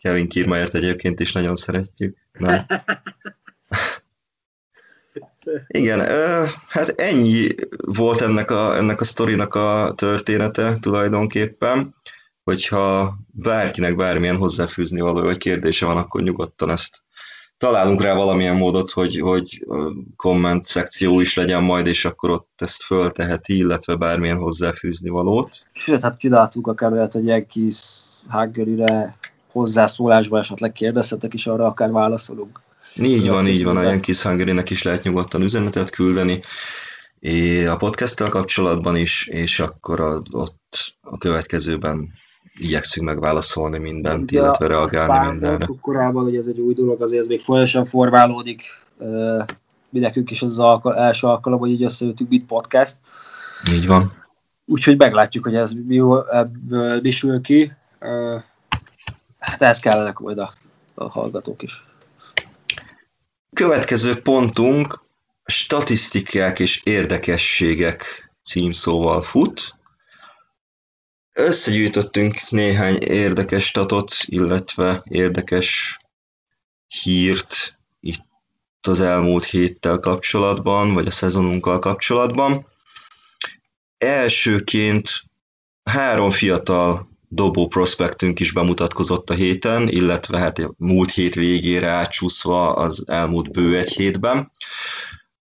[0.00, 2.16] Kevin Kiermaiert egyébként is nagyon szeretjük.
[2.32, 2.66] Nem?
[5.66, 6.00] Igen,
[6.68, 11.94] hát ennyi volt ennek a, ennek a sztorinak a története tulajdonképpen,
[12.44, 17.02] hogyha bárkinek bármilyen hozzáfűzni való vagy kérdése van, akkor nyugodtan ezt
[17.62, 19.66] találunk rá valamilyen módot, hogy, hogy
[20.16, 25.62] komment szekció is legyen majd, és akkor ott ezt fölteheti, illetve bármilyen hozzáfűzni valót.
[25.72, 27.80] Sőt, hát csináltuk akár olyat, hogy egy kis
[28.28, 29.16] Haggerire
[29.52, 32.60] hozzászólásban esetleg kérdezhetek, és arra akár válaszolunk.
[32.96, 36.40] Így van, így van, a Yankees hungary is lehet nyugodtan üzenetet küldeni,
[37.68, 42.12] a podcasttel kapcsolatban is, és akkor a, ott a következőben
[42.54, 45.68] igyekszünk megválaszolni mindent, De illetve reagálni mindenre.
[45.80, 48.62] Korábban, hogy ez egy új dolog, azért ez még folyamatosan formálódik.
[49.88, 52.96] Mi nekünk is az alkal, első alkalom, hogy így összeültünk, mint podcast.
[53.72, 54.12] Így van.
[54.64, 56.00] Úgyhogy meglátjuk, hogy ez mi
[56.30, 57.72] ebből mi sül ki.
[59.38, 60.50] Hát ez kellene majd a,
[60.94, 61.84] a hallgatók is.
[63.54, 65.04] Következő pontunk
[65.44, 69.74] statisztikák és érdekességek címszóval fut.
[71.32, 75.98] Összegyűjtöttünk néhány érdekes statot, illetve érdekes
[77.02, 82.66] hírt itt az elmúlt héttel kapcsolatban, vagy a szezonunkkal kapcsolatban.
[83.98, 85.22] Elsőként
[85.84, 93.04] három fiatal dobó prospektünk is bemutatkozott a héten, illetve hát múlt hét végére átsúszva az
[93.06, 94.50] elmúlt bő egy hétben.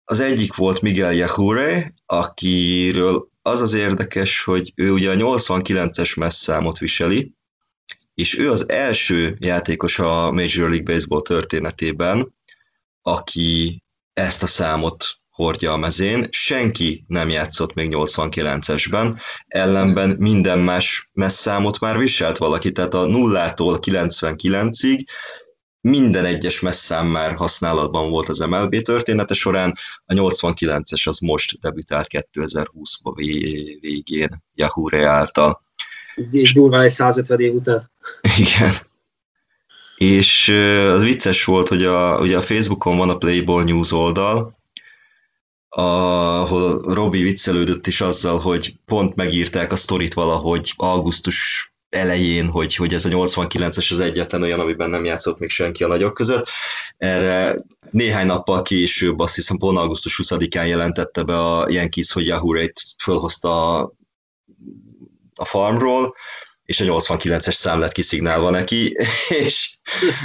[0.03, 6.77] Az egyik volt Miguel Yahore, akiről az az érdekes, hogy ő ugye a 89-es messzámot
[6.77, 7.31] viseli,
[8.13, 12.35] és ő az első játékos a Major League Baseball történetében,
[13.01, 15.05] aki ezt a számot
[15.43, 22.71] hordja a mezén, senki nem játszott még 89-esben, ellenben minden más messzámot már viselt valaki,
[22.71, 25.03] tehát a nullától 99-ig
[25.81, 29.75] minden egyes messzám már használatban volt az MLB története során,
[30.05, 32.99] a 89-es az most debütált 2020
[33.79, 35.63] végén Yahoo által.
[36.31, 37.91] És durván egy 150 év után.
[38.37, 38.71] Igen.
[39.97, 40.49] És
[40.93, 44.58] az vicces volt, hogy a, ugye a Facebookon van a Playboy News oldal,
[45.69, 52.93] ahol Robi viccelődött is azzal, hogy pont megírták a sztorit valahogy augusztus elején, hogy, hogy
[52.93, 56.47] ez a 89-es az egyetlen olyan, amiben nem játszott még senki a nagyok között.
[56.97, 57.55] Erre
[57.91, 62.81] néhány nappal később, azt hiszem pont augusztus 20-án jelentette be a Yankees, hogy Yahoo Rate
[63.03, 63.93] fölhozta a,
[65.35, 66.15] a farmról,
[66.63, 68.95] és a 89-es szám lett kiszignálva neki,
[69.45, 69.77] és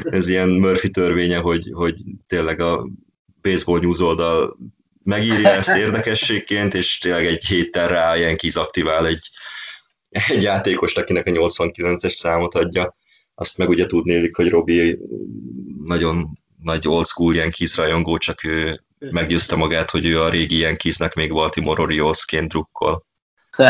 [0.03, 1.95] ez ilyen Murphy törvénye, hogy, hogy
[2.27, 2.89] tényleg a
[3.43, 4.57] Baseball News oldal
[5.05, 9.31] megírja ezt érdekességként, és tényleg egy héttel rá ilyen aktivál egy,
[10.09, 12.97] egy játékos, akinek a 89-es számot adja.
[13.35, 14.99] Azt meg ugye tudnélik, hogy Robi
[15.85, 21.14] nagyon nagy old school Yankees rajongó, csak ő meggyőzte magát, hogy ő a régi Yankeesnek
[21.14, 23.07] még Baltimore Oriolesként drukkol.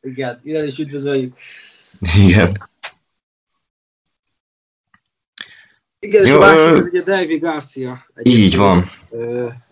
[0.00, 1.36] Igen, igen, is üdvözöljük.
[2.16, 2.68] Igen.
[6.08, 8.06] Igen, és Jó, a másik az ugye David Garcia.
[8.22, 8.84] Így van.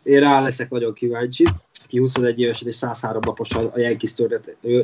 [0.03, 1.45] Én rá leszek nagyon kíváncsi.
[1.87, 4.15] Ki 21 évesen és 103 napos a Yankees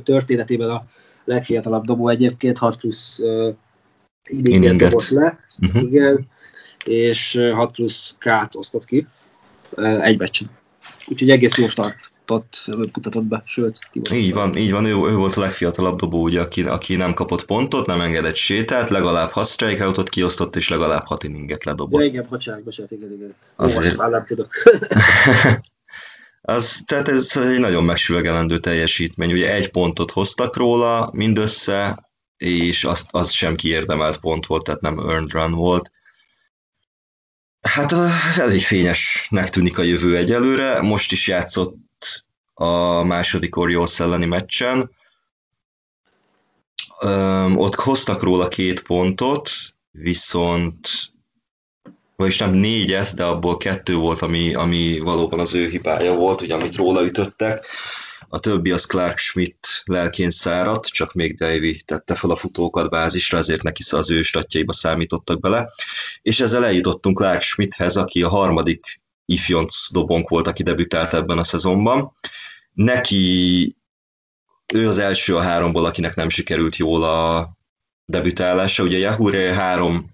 [0.04, 0.84] történetében a
[1.24, 5.38] legfiatalabb dobó egyébként, 6 plusz uh, dobott le.
[5.60, 5.82] Uh-huh.
[5.82, 6.28] Igen,
[6.84, 9.06] és 6 plusz K-t osztott ki
[9.70, 10.50] uh, egy meccsen.
[11.08, 12.11] Úgyhogy egész jó start
[12.76, 13.78] mutatott be, sőt.
[14.12, 17.44] Így van, így van, ő, ő volt a legfiatalabb dobó, ugye, aki, aki nem kapott
[17.44, 22.00] pontot, nem engedett sétát, legalább 6 strikeoutot kiosztott, és legalább 6 inninget ledobott.
[22.00, 23.34] Ja, igen, bocsánat, bocsánat, igen, igen.
[23.56, 23.96] Azért...
[23.96, 24.48] már nem tudok.
[26.44, 29.32] Az, tehát ez egy nagyon megsüvegelendő teljesítmény.
[29.32, 34.98] Ugye egy pontot hoztak róla mindössze, és azt, az sem kiérdemelt pont volt, tehát nem
[34.98, 35.90] earned run volt.
[37.60, 37.92] Hát
[38.38, 40.80] elég fényesnek tűnik a jövő egyelőre.
[40.80, 41.74] Most is játszott
[42.62, 44.90] a második Orioles elleni meccsen.
[47.00, 49.50] Öm, ott hoztak róla két pontot,
[49.90, 50.88] viszont
[52.16, 56.54] vagyis nem négyet, de abból kettő volt, ami, ami valóban az ő hibája volt, ugye,
[56.54, 57.66] amit róla ütöttek.
[58.28, 63.38] A többi az Clark Schmidt lelkén száradt, csak még Davy tette fel a futókat bázisra,
[63.38, 65.68] ezért neki az ő statjaiba számítottak bele.
[66.22, 71.44] És ezzel eljutottunk Clark Schmidthez, aki a harmadik ifjonc dobonk volt, aki debütált ebben a
[71.44, 72.12] szezonban.
[72.72, 73.76] Neki
[74.74, 77.50] ő az első a háromból, akinek nem sikerült jól a
[78.04, 78.82] debütálása.
[78.82, 80.10] Ugye Yahoo három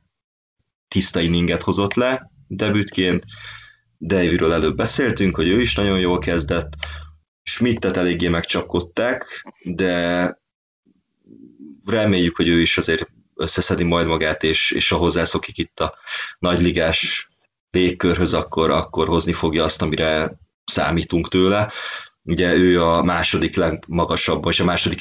[0.88, 3.24] tiszta inninget hozott le debütként,
[4.00, 6.72] Davyről előbb beszéltünk, hogy ő is nagyon jól kezdett,
[7.42, 10.36] Schmidtet eléggé megcsapkodták, de
[11.84, 15.94] reméljük, hogy ő is azért összeszedi majd magát, és, és ha hozzászokik itt a
[16.38, 17.28] nagyligás
[17.70, 21.72] légkörhöz, akkor, akkor hozni fogja azt, amire számítunk tőle.
[22.28, 25.00] Ugye ő a második legmagasabb, vagy a második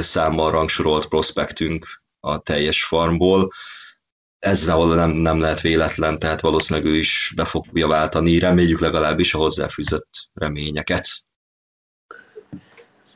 [0.00, 3.52] számmal rangsorolt prospektünk a teljes farmból,
[4.38, 9.38] ez nem, nem lehet véletlen, tehát valószínűleg ő is be fogja váltani, reméljük legalábbis a
[9.38, 11.06] hozzáfűzött reményeket.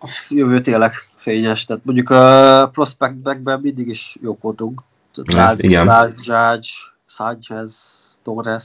[0.01, 4.81] A jövő tényleg fényes, tehát mondjuk a prospectbackben mindig is jók voltunk.
[5.35, 5.87] Hát, igen.
[5.87, 6.70] Lázs, Judge,
[7.07, 7.75] Sanchez,
[8.22, 8.64] Torres,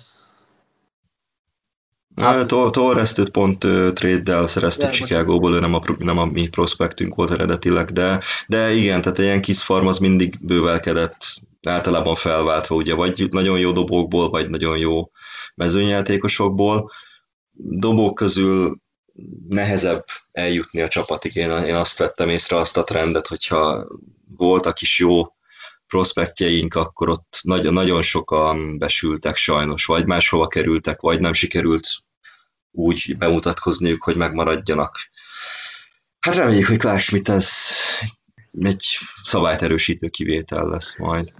[2.22, 7.32] Hát, Torres-t pont uh, trade-del szereztük Chicago-ból, ő nem a, nem a mi prospektünk volt
[7.32, 11.18] eredetileg, de, de igen, tehát ilyen kis farm az mindig bővelkedett,
[11.64, 15.12] általában felváltva, ugye, vagy nagyon jó dobókból, vagy nagyon jó
[15.56, 16.92] mezőnyjátékosokból.
[17.52, 18.78] Dobók közül
[19.50, 21.36] nehezebb eljutni a csapatig.
[21.36, 23.88] Én, én azt vettem észre azt a trendet, hogyha
[24.38, 25.24] voltak is jó
[25.88, 31.88] prospektjeink, akkor ott nagyon, nagyon sokan besültek sajnos, vagy máshova kerültek, vagy nem sikerült
[32.78, 34.96] úgy bemutatkozniuk, hogy megmaradjanak.
[36.20, 37.50] Hát reméljük, hogy Clark Schmidt ez
[38.60, 41.34] egy szabályt erősítő kivétel lesz majd.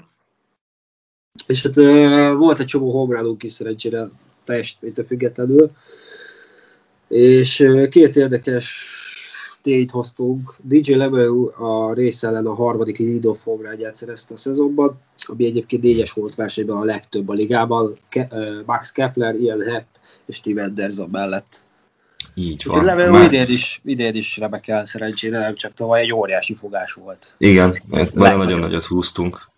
[1.48, 1.76] És hát
[2.36, 4.10] volt egy csomó homerununk is szerencsére
[4.44, 5.72] teljesítménytől függetlenül,
[7.08, 8.96] és két érdekes
[9.62, 10.56] tényt hoztunk.
[10.62, 16.12] DJ LeMeu a rész ellen a harmadik lead-off homerunját szerezte a szezonban, ami egyébként négyes
[16.12, 17.98] volt versenyben a legtöbb a ligában.
[18.10, 18.34] Ke-
[18.66, 21.66] Max Kepler, Ian Hepp és Steve Anderson mellett.
[22.34, 22.86] Így van.
[22.86, 23.26] Levő Már...
[23.26, 27.36] idén is, idén is rebekel szerencsére, nem csak tavaly egy óriási fogás volt.
[27.38, 27.76] Igen,
[28.14, 29.50] nagyon nagyon nagyot húztunk.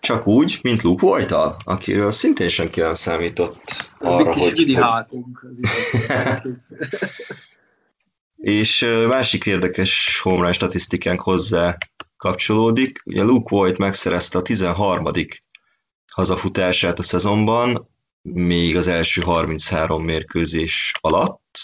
[0.00, 1.32] Csak úgy, mint Luke voigt
[1.64, 4.78] akiről szintén senki nem számított arra, kis hogy...
[5.08, 6.54] hogy...
[8.36, 11.76] És másik érdekes home statisztikánk hozzá
[12.16, 13.02] kapcsolódik.
[13.04, 15.10] Ugye Luke Voigt megszerezte a 13.
[16.12, 17.88] hazafutását a szezonban,
[18.22, 21.58] még az első 33 mérkőzés alatt,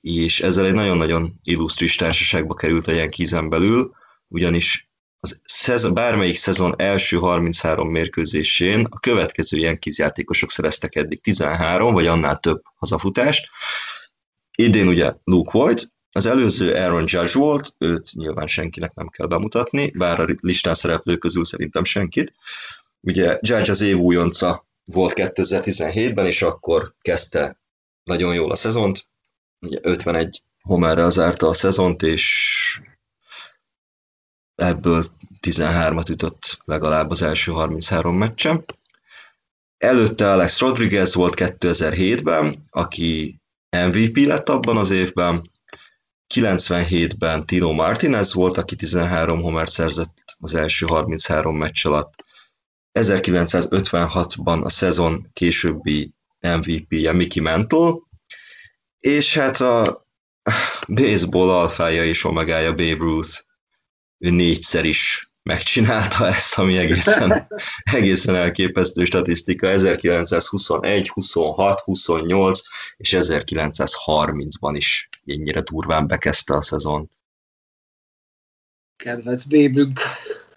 [0.00, 3.94] és ezzel egy nagyon-nagyon illusztris társaságba került a Yankees-en belül,
[4.28, 4.88] ugyanis
[5.20, 12.06] az szezon, bármelyik szezon első 33 mérkőzésén a következő Yankees játékosok szereztek eddig 13, vagy
[12.06, 13.48] annál több hazafutást.
[14.56, 19.90] Idén ugye Luke Voigt, az előző Aaron Judge volt, őt nyilván senkinek nem kell bemutatni,
[19.90, 22.34] bár a listán szereplő közül szerintem senkit.
[23.00, 27.58] Ugye Judge az év újonca volt 2017-ben, és akkor kezdte
[28.04, 29.08] nagyon jól a szezont,
[29.60, 32.80] ugye 51 homerrel zárta a szezont, és
[34.54, 35.04] ebből
[35.40, 38.64] 13-at ütött legalább az első 33 meccsen.
[39.78, 45.50] Előtte Alex Rodriguez volt 2007-ben, aki MVP lett abban az évben,
[46.34, 52.23] 97-ben Tino Martinez volt, aki 13 homert szerzett az első 33 meccs alatt.
[52.94, 57.94] 1956-ban a szezon későbbi MVP-je Mickey Mantle,
[58.98, 60.06] és hát a
[60.88, 63.40] baseball alfája és omegája Babe Ruth,
[64.18, 67.46] ő négyszer is megcsinálta ezt, ami egészen,
[67.98, 69.66] egészen elképesztő statisztika.
[69.66, 72.60] 1921, 26, 28
[72.96, 77.12] és 1930-ban is ennyire durván bekezdte a szezont.
[78.96, 80.00] Kedvenc bébünk.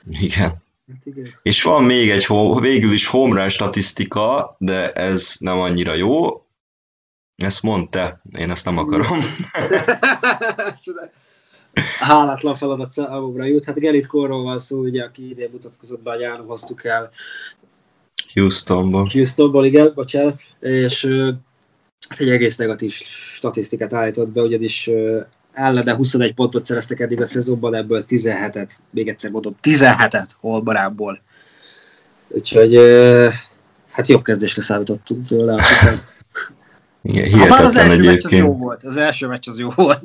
[0.10, 0.66] Igen.
[0.88, 1.40] Hát igen.
[1.42, 2.28] És van még egy
[2.60, 6.46] végül is home run statisztika, de ez nem annyira jó.
[7.36, 9.20] Ezt mondta, én ezt nem akarom.
[12.00, 13.66] Hálátlan feladat számomra jut.
[13.66, 17.10] Hát Gelit Korról van szó, ugye, aki idén mutatkozott be a hoztuk el
[18.34, 19.10] Houstonból.
[19.12, 20.42] Houstonból, igen, bocsánat.
[20.60, 21.06] És
[22.10, 24.90] hát egy egész negatív statisztikát állított be, ugyanis
[25.58, 31.22] ellene 21 pontot szereztek eddig a szezonban, ebből 17-et, még egyszer mondom, 17-et Holbarából.
[32.28, 32.76] Úgyhogy
[33.92, 36.00] hát jobb kezdésre számítottunk tőle, azt hiszem.
[37.02, 38.24] Igen, ha már az első egyébként.
[38.24, 40.04] meccs az jó volt, az első meccs az jó volt.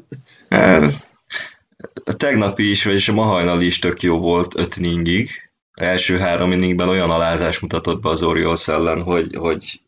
[2.05, 5.30] A tegnapi is, vagyis a ma hajnali is tök jó volt öt inningig.
[5.74, 9.80] Első három inningben olyan alázás mutatott be az Orioles ellen, hogy, hogy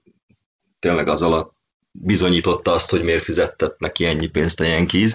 [0.79, 1.54] tényleg az alatt
[1.99, 5.15] bizonyította azt, hogy miért fizettett neki ennyi pénzt a Yankees.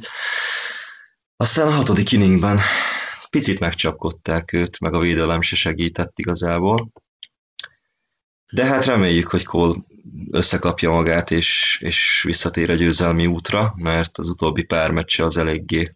[1.38, 2.60] Aztán a hatodik inningben
[3.30, 6.92] picit megcsapkodták őt, meg a védelem se segített igazából.
[8.52, 9.76] De hát reméljük, hogy Cole
[10.32, 15.96] összekapja magát, és, és visszatér a győzelmi útra, mert az utóbbi pár meccse az eléggé.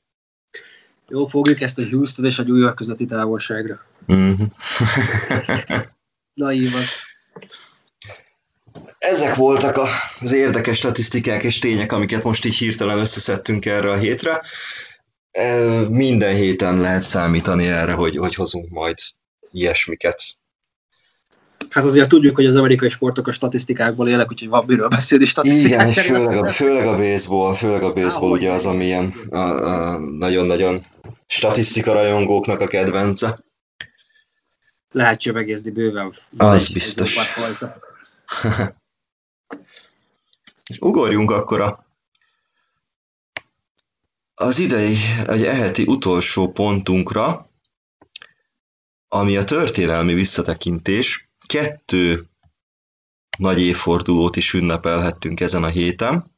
[1.07, 3.85] Jó, fogjuk ezt a Houston és a New York közötti távolságra.
[4.11, 4.43] Mm-hmm.
[6.33, 6.83] Naívan.
[9.03, 9.79] Ezek voltak
[10.19, 14.41] az érdekes statisztikák és tények, amiket most így hirtelen összeszedtünk erre a hétre.
[15.89, 18.97] Minden héten lehet számítani erre, hogy, hogy hozunk majd
[19.51, 20.21] ilyesmiket.
[21.69, 25.69] Hát azért tudjuk, hogy az amerikai sportok a statisztikákból élek, úgyhogy van miről beszélni statisztikák.
[25.69, 29.13] Igen, és főleg a, főleg a baseball, főleg a baseball Há, ugye az, ami ilyen
[30.17, 30.85] nagyon-nagyon
[31.27, 33.43] statisztika rajongóknak a kedvence.
[34.91, 36.13] Lehet csövegézni bőven.
[36.37, 37.17] Az biztos.
[40.69, 41.85] És ugorjunk akkor a,
[44.33, 44.97] az idei,
[45.27, 47.49] egy eheti utolsó pontunkra,
[49.07, 51.29] ami a történelmi visszatekintés.
[51.45, 52.27] Kettő
[53.37, 56.31] nagy évfordulót is ünnepelhettünk ezen a héten.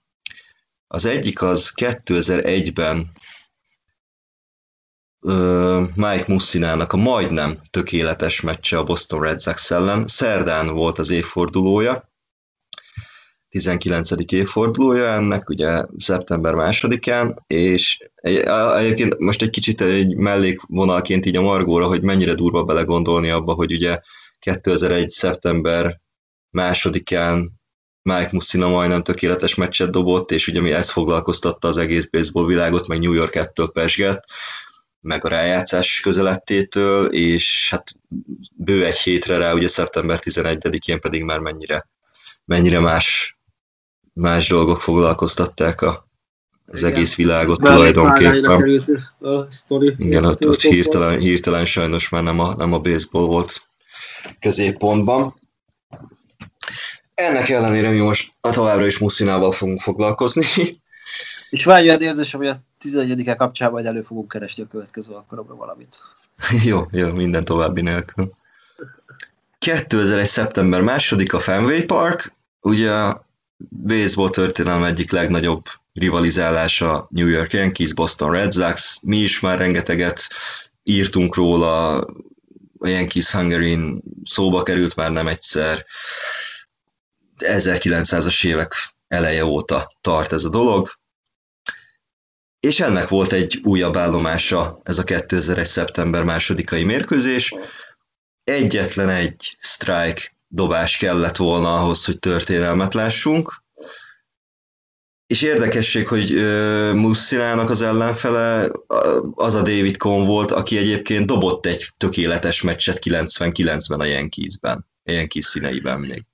[0.87, 3.11] Az egyik az 2001-ben
[5.95, 10.07] Mike Mussinának a majdnem tökéletes meccse a Boston Red Sox ellen.
[10.07, 12.14] Szerdán volt az évfordulója,
[13.55, 14.09] 19.
[14.31, 17.97] évfordulója ennek, ugye szeptember másodikán, és
[18.75, 23.71] egyébként most egy kicsit egy mellékvonalként így a Margóra, hogy mennyire durva belegondolni abba, hogy
[23.71, 23.99] ugye
[24.39, 25.09] 2001.
[25.09, 25.99] szeptember
[26.49, 27.51] másodikán
[28.01, 32.87] Mike Mussina majdnem tökéletes meccset dobott, és ugye mi ezt foglalkoztatta az egész baseball világot,
[32.87, 34.23] meg New York ettől pesgett,
[35.01, 37.91] meg a rájátszás közelettétől, és hát
[38.55, 41.87] bő egy hétre rá, ugye szeptember 11-én pedig már mennyire,
[42.45, 43.34] mennyire más,
[44.15, 46.07] más dolgok foglalkoztatták a,
[46.65, 46.91] az Igen.
[46.91, 48.83] egész világot Bár tulajdonképpen.
[49.19, 53.61] A sztori, Igen, ott, ott hirtelen, hirtelen sajnos már nem a, nem a baseball volt
[54.39, 55.35] középpontban.
[57.13, 60.45] Ennek ellenére mi most a továbbra is Muszinával fogunk foglalkozni.
[61.49, 65.55] És várja egy érzésem, hogy a 11 kapcsán majd elő fogunk keresni a következő alkalomra
[65.55, 66.01] valamit.
[66.65, 68.31] jó, jó, minden további nélkül.
[69.59, 70.27] 2001.
[70.27, 73.13] szeptember második a Fenway Park, ugye
[73.69, 78.99] baseball történelem egyik legnagyobb rivalizálása New York Yankees, Boston Red Sox.
[79.01, 80.27] Mi is már rengeteget
[80.83, 81.97] írtunk róla,
[82.79, 83.79] a Yankees Hungary
[84.23, 85.85] szóba került már nem egyszer.
[87.37, 88.73] 1900-as évek
[89.07, 90.89] eleje óta tart ez a dolog
[92.65, 95.65] és ennek volt egy újabb állomása, ez a 2001.
[95.65, 97.53] szeptember másodikai mérkőzés.
[98.43, 103.63] Egyetlen egy strike dobás kellett volna ahhoz, hogy történelmet lássunk.
[105.27, 106.33] És érdekesség, hogy
[106.93, 108.71] Musszinának az ellenfele
[109.31, 115.11] az a David Cohn volt, aki egyébként dobott egy tökéletes meccset 99-ben a Yankees-ben, a
[115.11, 116.25] Yankees színeiben még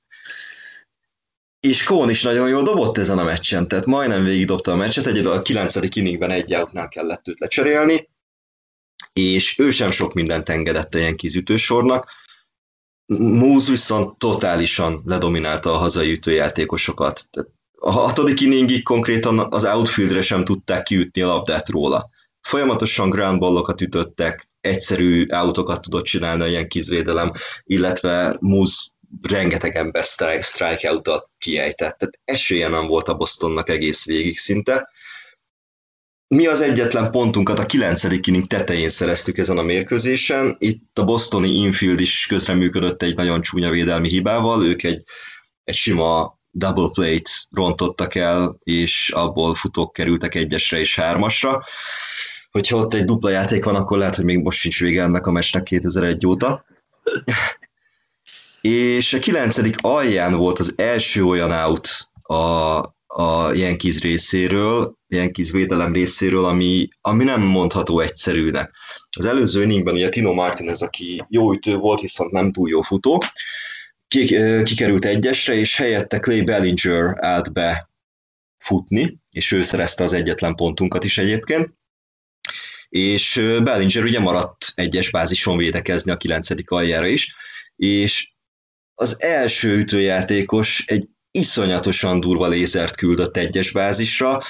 [1.62, 5.06] és Kón is nagyon jól dobott ezen a meccsen, tehát majdnem végig dobta a meccset,
[5.06, 5.96] egyedül a 9.
[5.96, 8.10] inningben egy outnál kellett őt lecserélni,
[9.14, 12.10] és ő sem sok mindent engedett a ilyen kizütősornak.
[13.18, 17.24] Moose viszont totálisan ledominálta a hazai ütőjátékosokat.
[17.80, 22.10] A hatodik inningig konkrétan az outfieldre sem tudták kiütni a labdát róla.
[22.42, 27.32] Folyamatosan groundballokat ütöttek, egyszerű autokat tudott csinálni a ilyen kizvédelem,
[27.64, 28.90] illetve Moose
[29.22, 31.98] rengeteg ember strike, strikeout-at kiejtett.
[31.98, 34.90] Tehát esélye nem volt a Bostonnak egész végig szinte.
[36.36, 38.04] Mi az egyetlen pontunkat a 9.
[38.04, 40.56] inning tetején szereztük ezen a mérkőzésen.
[40.60, 44.66] Itt a bostoni infield is közreműködött egy nagyon csúnya védelmi hibával.
[44.66, 45.04] Ők egy,
[45.64, 51.66] egy sima double plate rontottak el, és abból futók kerültek egyesre és hármasra.
[52.52, 55.32] Hogyha ott egy dupla játék van, akkor lehet, hogy még most sincs vége ennek a
[55.32, 56.66] meccsnek 2001 óta
[58.62, 62.80] és a kilencedik alján volt az első olyan out a,
[63.14, 68.72] a Yankees részéről, Yankees védelem részéről, ami, ami nem mondható egyszerűnek.
[69.18, 73.24] Az előző inningben ugye Tino Martinez, aki jó ütő volt, viszont nem túl jó futó,
[74.64, 77.90] kikerült egyesre, és helyette Clay Bellinger állt be
[78.58, 81.74] futni, és ő szerezte az egyetlen pontunkat is egyébként.
[82.90, 87.36] És Bellinger ugye maradt egyes bázison védekezni a kilencedik aljára is,
[87.76, 88.32] és
[88.94, 94.42] az első ütőjátékos egy iszonyatosan durva lézert küldött egyes bázisra,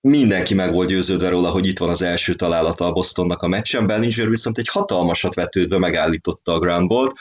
[0.00, 3.86] mindenki meg volt győződve róla, hogy itt van az első találata a Bostonnak a meccsen,
[3.86, 7.14] Bellinger viszont egy hatalmasat vetődve megállította a groundbolt,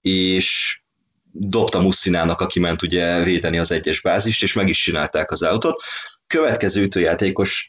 [0.00, 0.80] és
[1.32, 5.82] dobta Musszinának, aki ment ugye védeni az egyes bázist, és meg is csinálták az autót.
[6.26, 7.68] Következő ütőjátékos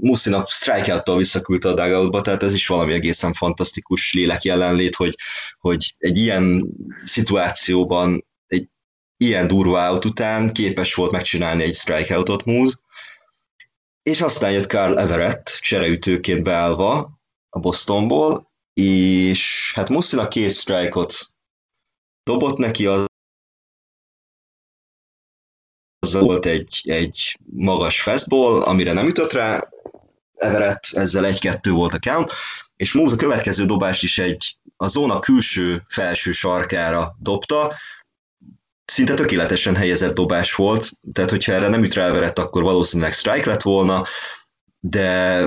[0.00, 5.16] Musszinak strikeout visszaküldte a dugoutba, tehát ez is valami egészen fantasztikus lélek jelenlét, hogy,
[5.58, 6.68] hogy egy ilyen
[7.04, 8.24] szituációban,
[9.22, 12.76] ilyen durva out után képes volt megcsinálni egy strikeoutot Moose,
[14.02, 17.10] és aztán jött Carl Everett csereütőként beállva
[17.48, 21.32] a Bostonból, és hát Musszinak két strike-ot
[22.22, 23.06] dobott neki, az
[26.12, 29.68] volt egy, egy magas fastball, amire nem ütött rá,
[30.34, 32.32] Everett ezzel egy-kettő volt a count,
[32.76, 37.74] és Moose a következő dobást is egy a zóna külső felső sarkára dobta,
[38.90, 43.50] szinte tökéletesen helyezett dobás volt, tehát hogyha erre nem üt rá Everett, akkor valószínűleg strike
[43.50, 44.04] lett volna,
[44.80, 45.40] de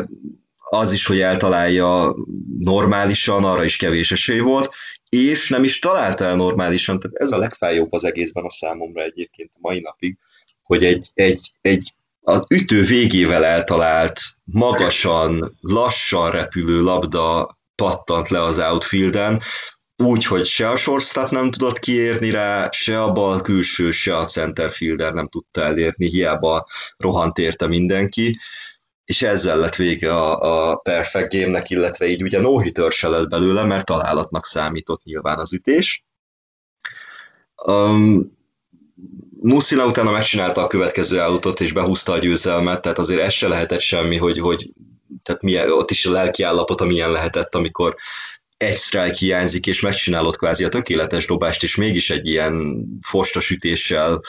[0.70, 2.16] az is, hogy eltalálja
[2.60, 4.70] normálisan, arra is kevés esély volt,
[5.10, 9.52] és nem is találta el normálisan, tehát ez a legfájóbb az egészben a számomra egyébként
[9.60, 10.18] mai napig,
[10.64, 18.60] hogy egy, egy, egy az ütő végével eltalált, magasan, lassan repülő labda pattant le az
[18.60, 19.42] outfielden,
[19.98, 24.26] úgy, hogy se a shortstop nem tudott kiérni rá, se a bal külső, se a
[24.26, 26.68] centerfielder nem tudta elérni, hiába
[26.98, 28.40] rohant érte mindenki,
[29.06, 33.30] és ezzel lett vége a, a perfect game-nek, illetve így ugye no hitter se lett
[33.30, 36.06] belőle, mert találatnak számított nyilván az ütés.
[37.66, 38.42] Um,
[39.42, 43.80] Muszina utána megcsinálta a következő autót, és behúzta a győzelmet, tehát azért ez se lehetett
[43.80, 44.70] semmi, hogy, hogy
[45.24, 47.96] tehát milyen, ott is a lelki állapota milyen lehetett, amikor
[48.64, 54.22] egy strike hiányzik, és megcsinálod kvázi a tökéletes dobást, és mégis egy ilyen fostos ütéssel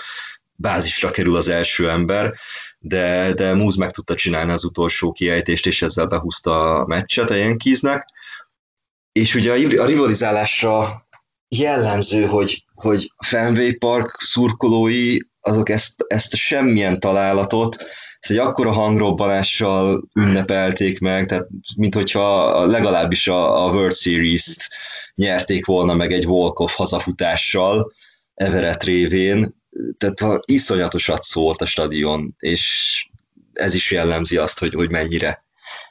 [0.55, 2.35] bázisra kerül az első ember,
[2.78, 7.35] de, de Moose meg tudta csinálni az utolsó kiejtést, és ezzel behúzta a meccset a
[7.35, 8.07] Yankeesnek.
[9.12, 11.07] És ugye a rivalizálásra
[11.49, 17.85] jellemző, hogy, hogy a Fenway Park szurkolói azok ezt, ezt a semmilyen találatot,
[18.31, 21.47] egy akkora hangrobbanással ünnepelték meg, tehát
[21.77, 24.68] mint hogyha legalábbis a, a World Series-t
[25.14, 27.93] nyerték volna meg egy walk-off hazafutással
[28.35, 29.55] Everett révén,
[29.99, 33.07] tehát iszonyatosat szólt a stadion, és
[33.53, 35.45] ez is jellemzi azt, hogy, hogy mennyire,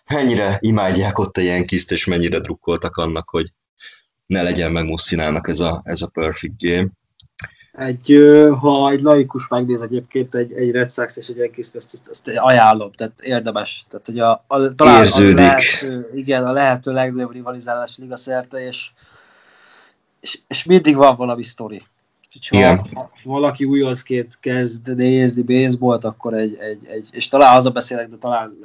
[0.09, 3.45] mennyire imádják ott a Yankees-t, és mennyire drukkoltak annak, hogy,
[4.25, 6.87] ne legyen meg Musszinának ez a, ez a perfect game.
[7.77, 8.17] Egy,
[8.59, 12.27] ha egy laikus megnéz egyébként egy, egy Red Sox és egy Yankees ezt, ezt, ezt
[12.27, 13.85] ajánlom, tehát érdemes.
[13.89, 15.37] Tehát, hogy a, a, talán Érződik.
[15.37, 18.91] A lehető, igen, a lehető legnagyobb rivalizálás liga szerte, és,
[20.19, 21.81] és, és mindig van valami sztori.
[22.49, 22.77] Ha, Igen.
[22.93, 28.09] ha valaki újoncként kezd nézni baseballt, akkor egy, egy, egy, és talán az a beszélek,
[28.09, 28.57] de talán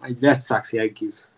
[0.00, 1.28] egy Red Sox Yankees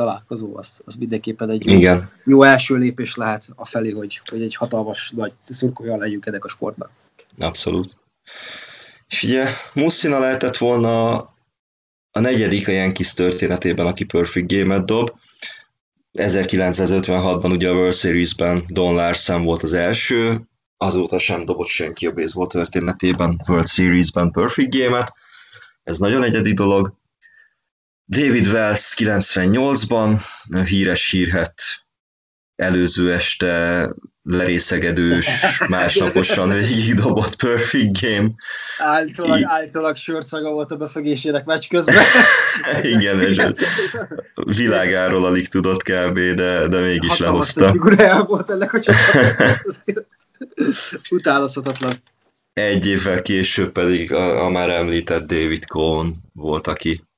[0.00, 1.96] találkozó, az, az mindenképpen egy Igen.
[2.24, 6.44] Jó, jó első lépés lehet a felé, hogy, hogy egy hatalmas nagy szurkolja legyünk ennek
[6.44, 6.90] a sportnak.
[7.38, 7.96] Abszolút.
[9.08, 11.16] És ugye Mussina lehetett volna
[12.10, 15.10] a negyedik a Yankees történetében, aki Perfect Game-et dob.
[16.18, 20.40] 1956-ban ugye a World Series-ben Don Larsen volt az első,
[20.76, 25.12] azóta sem dobott senki a baseball történetében World Series-ben Perfect Game-et.
[25.82, 26.98] Ez nagyon egyedi dolog.
[28.10, 30.20] David Wells 98-ban,
[30.66, 31.62] híres hírhet
[32.56, 33.88] előző este
[34.22, 35.26] lerészegedős,
[35.68, 36.54] másnaposan
[36.96, 38.30] dobott Perfect Game.
[38.78, 39.44] Általában, I...
[39.44, 42.04] általában sörcaga volt a befegésének meccs közben.
[42.94, 43.42] Igen, és
[44.34, 48.24] világáról alig tudott kb, de, de mégis Hatalmas lehozta.
[48.26, 49.66] volt ennek a csapatnak.
[51.10, 51.92] Utálozhatatlan.
[52.52, 57.08] Egy évvel később pedig a, a már említett David Cohn volt, aki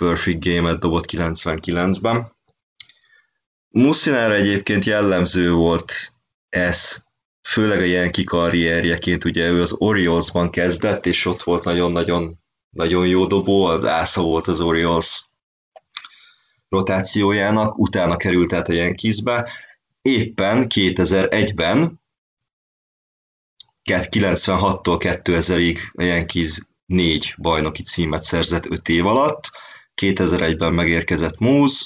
[0.00, 2.32] perfect game-et dobott 99-ben.
[3.68, 5.92] Musszinára egyébként jellemző volt
[6.48, 7.04] ez,
[7.48, 12.38] főleg a Yankee karrierjeként, ugye ő az Oriolesban kezdett, és ott volt nagyon-nagyon
[12.70, 15.30] nagyon jó dobó, ásza volt az Orioles
[16.68, 19.50] rotációjának, utána került át a Yankeesbe.
[20.02, 22.00] Éppen 2001-ben,
[23.90, 29.50] 96-tól 2000-ig a Yankees négy bajnoki címet szerzett öt év alatt.
[30.00, 31.84] 2001-ben megérkezett Moose,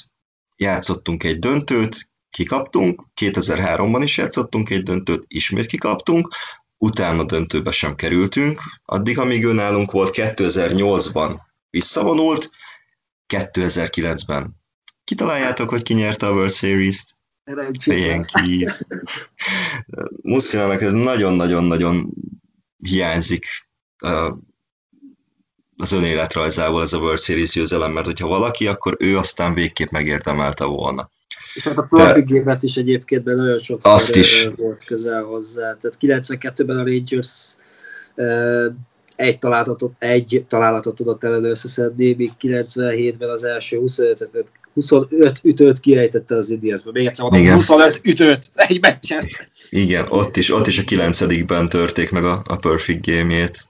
[0.57, 6.35] játszottunk egy döntőt, kikaptunk, 2003-ban is játszottunk egy döntőt, ismét kikaptunk,
[6.77, 11.39] utána döntőbe sem kerültünk, addig, amíg ő nálunk volt, 2008-ban
[11.71, 12.51] visszavonult,
[13.29, 14.63] 2009-ben.
[15.05, 17.17] Kitaláljátok, hogy ki nyerte a World Series-t?
[17.85, 18.83] Yankees.
[20.23, 22.15] Musszinának ez nagyon-nagyon-nagyon
[22.77, 23.47] hiányzik
[25.77, 30.65] az önéletrajzából ez a World Series győzelem, mert hogyha valaki, akkor ő aztán végképp megérdemelte
[30.65, 31.11] volna.
[31.55, 34.49] És hát a Perfect Game-et is egyébként nagyon sokszor Azt is.
[34.57, 35.77] volt közel hozzá.
[35.81, 35.97] Tehát
[36.27, 37.57] 92-ben a Rangers
[39.17, 44.31] egy találatot, egy találatot tudott ellen összeszedni, míg 97-ben az első 25
[44.75, 46.91] 25 ütőt kiejtette az Indiansba.
[46.93, 49.27] Még egyszer mondom, 25 ütőt egy meccsen.
[49.71, 53.69] Igen, ott is, ott is a 9 törték meg a, a Perfect Game-jét.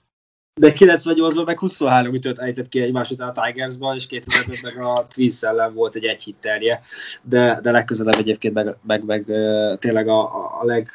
[0.60, 5.06] De 98-ban meg 23 ütőt ejtett ki egymás után a Tigersban, és 2005 meg a
[5.14, 6.82] Twins ellen volt egy egy hitterje,
[7.22, 9.24] de, de legközelebb egyébként meg, meg, meg
[9.78, 10.20] tényleg a,
[10.60, 10.90] a, leg,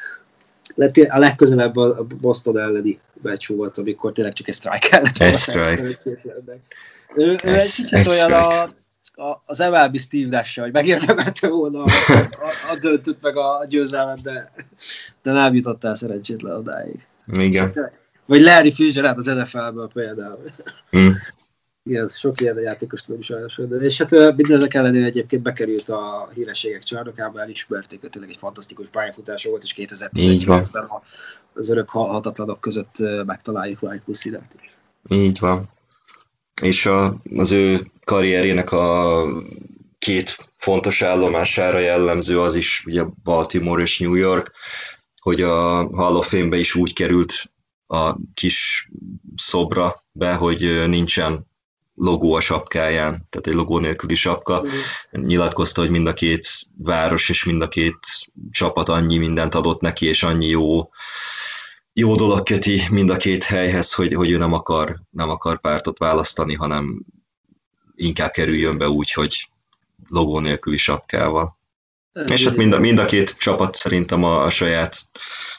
[1.08, 5.18] a legközelebb a Boston elleni meccs volt, amikor tényleg csak egy strike kellett.
[5.18, 5.82] Egy strike.
[7.14, 8.62] Ő, ő egy kicsit olyan a,
[9.22, 11.90] a, az MLB Steve Nash, hogy megérdemelte volna a,
[12.30, 14.52] a, a döntőt meg a győzelmet, de,
[15.22, 17.06] de nem jutott el szerencsétlen odáig.
[17.32, 17.72] Igen.
[18.30, 20.42] Vagy Larry Fitzgerald az NFL-ből például.
[20.96, 21.10] Mm.
[21.82, 23.60] Igen, sok ilyen játékos tudom sajnos.
[23.68, 28.88] De, és hát mindezek ellenére egyébként bekerült a hírességek csarnokába, elismerték, hogy tényleg egy fantasztikus
[28.88, 30.88] pályafutása volt, és 2019-ben
[31.52, 34.74] az örök hatatlanok között megtaláljuk Ryan Pussinát is.
[35.08, 35.68] Így van.
[36.62, 39.24] És a, az ő karrierjének a
[39.98, 44.52] két fontos állomására jellemző az is ugye Baltimore és New York,
[45.20, 47.50] hogy a Hall of Fame-be is úgy került
[47.90, 48.88] a kis
[49.36, 51.46] szobra be, hogy nincsen
[51.94, 54.62] logó a sapkáján, tehát egy logó nélküli sapka.
[54.62, 55.24] Mm.
[55.24, 57.98] Nyilatkozta, hogy mind a két város és mind a két
[58.50, 60.90] csapat annyi mindent adott neki, és annyi jó,
[61.92, 65.98] jó dolog köti mind a két helyhez, hogy, hogy ő nem akar, nem akar pártot
[65.98, 67.02] választani, hanem
[67.94, 69.48] inkább kerüljön be úgy, hogy
[70.08, 71.58] logó nélküli sapkával.
[72.12, 74.96] És hát mind a, mind a két csapat szerintem a, a saját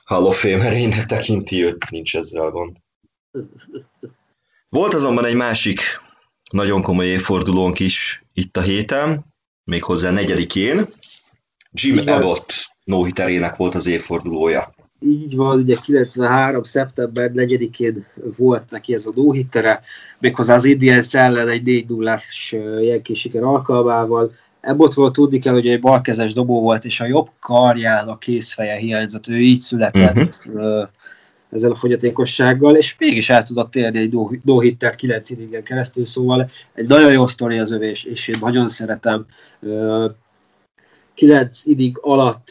[0.03, 2.77] Hall of Famereinek tekinti őt, nincs ezzel gond.
[4.69, 5.79] Volt azonban egy másik
[6.51, 9.25] nagyon komoly évfordulónk is itt a héten,
[9.63, 10.87] méghozzá negyedikén.
[11.71, 12.21] Jim Igen.
[12.21, 13.05] Abbott no
[13.55, 14.73] volt az évfordulója.
[14.99, 16.63] Így van, ugye 93.
[16.63, 18.05] szeptember 4-én
[18.37, 19.33] volt neki ez a no
[20.19, 22.17] méghozzá az Indians ellen egy 4 0
[22.81, 24.31] Yankee siker alkalmával.
[24.61, 29.27] Ebbottról tudni kell, hogy egy balkezes dobó volt, és a jobb karján a készfeje hiányzott,
[29.27, 30.87] ő így született uh-huh.
[31.51, 36.87] ezzel a fogyatékossággal, és mégis el tudott érni egy no-hittert 9 inningen keresztül, szóval egy
[36.87, 39.25] nagyon jó sztori az övés, és én nagyon szeretem.
[41.13, 42.47] 9 inning alatt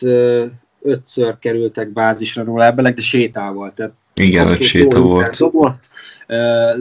[0.82, 3.72] ötször kerültek bázisra róla ebbelek, de sétával.
[3.74, 5.36] Tehát Igen, öt séta volt.
[5.36, 5.90] Dobott,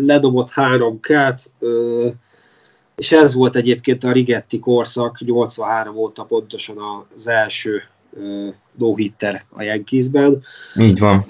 [0.06, 1.52] ledobott három kát,
[3.00, 7.82] és ez volt egyébként a Rigetti korszak, 83 óta pontosan az első
[8.78, 10.42] no-hitter a Yankeesben.
[10.80, 11.26] Így van.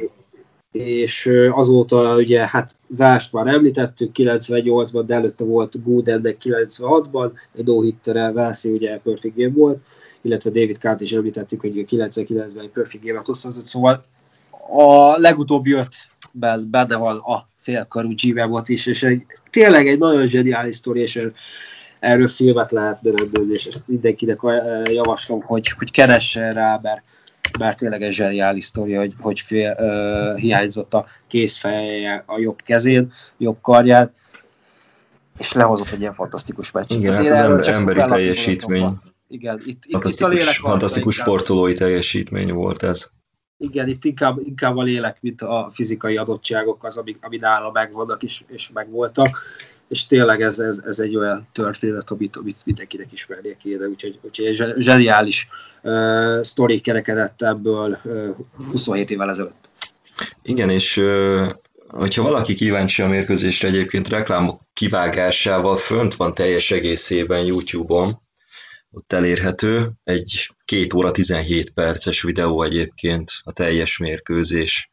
[0.72, 8.32] És azóta ugye, hát Vást már említettük 98-ban, de előtte volt Goodennek 96-ban, egy no-hittere,
[8.32, 9.80] Vászi ugye Perfect Game volt,
[10.22, 14.04] illetve David Kárt is említettük, hogy 99-ben egy Perfect Game-et szóval
[14.72, 20.76] a legutóbbi ötben benne van a félkarú g is, és egy, tényleg egy nagyon zseniális
[20.76, 21.22] sztori, és
[22.00, 24.40] erről filmet lehetne rendezni, és ezt mindenkinek
[24.84, 27.02] javaslom, hogy, hogy keressen rá, mert,
[27.60, 33.12] mert tényleg egy zseniális sztori, hogy, hogy fél, uh, hiányzott a kézfeje a jobb kezén,
[33.38, 34.14] jobb karján,
[35.40, 36.98] és lehozott egy ilyen fantasztikus meccset.
[36.98, 38.98] Igen, hát az ember, emberi teljesítmény.
[39.28, 43.10] Igen, itt, itt, itt a lélek Fantasztikus sportolói teljesítmény volt ez
[43.62, 48.24] igen, itt inkább, inkább a lélek, mint a fizikai adottságok az, ami, ami nála megvannak
[48.24, 49.42] és, és megvoltak,
[49.88, 54.46] és tényleg ez, ez, ez egy olyan történet, amit, amit mindenkinek ismernie kéne, úgyhogy, úgyhogy
[54.46, 55.48] egy zseniális
[55.84, 58.36] uh, sztori kerekedett ebből uh,
[58.72, 59.70] 27 évvel ezelőtt.
[60.42, 61.50] Igen, és uh,
[61.88, 68.22] hogyha valaki kíváncsi a mérkőzésre, egyébként reklámok kivágásával fönt van teljes egészében YouTube-on,
[68.92, 69.92] ott elérhető.
[70.04, 74.90] Egy két óra 17 perces videó egyébként a teljes mérkőzés.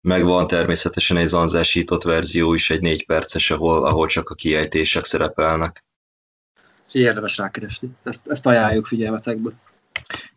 [0.00, 5.84] Megvan természetesen egy zanzásított verzió is, egy négy perces, ahol, ahol csak a kiejtések szerepelnek.
[6.92, 7.88] Érdemes rákeresni.
[8.02, 9.50] Ezt, ezt ajánljuk figyelmetekbe.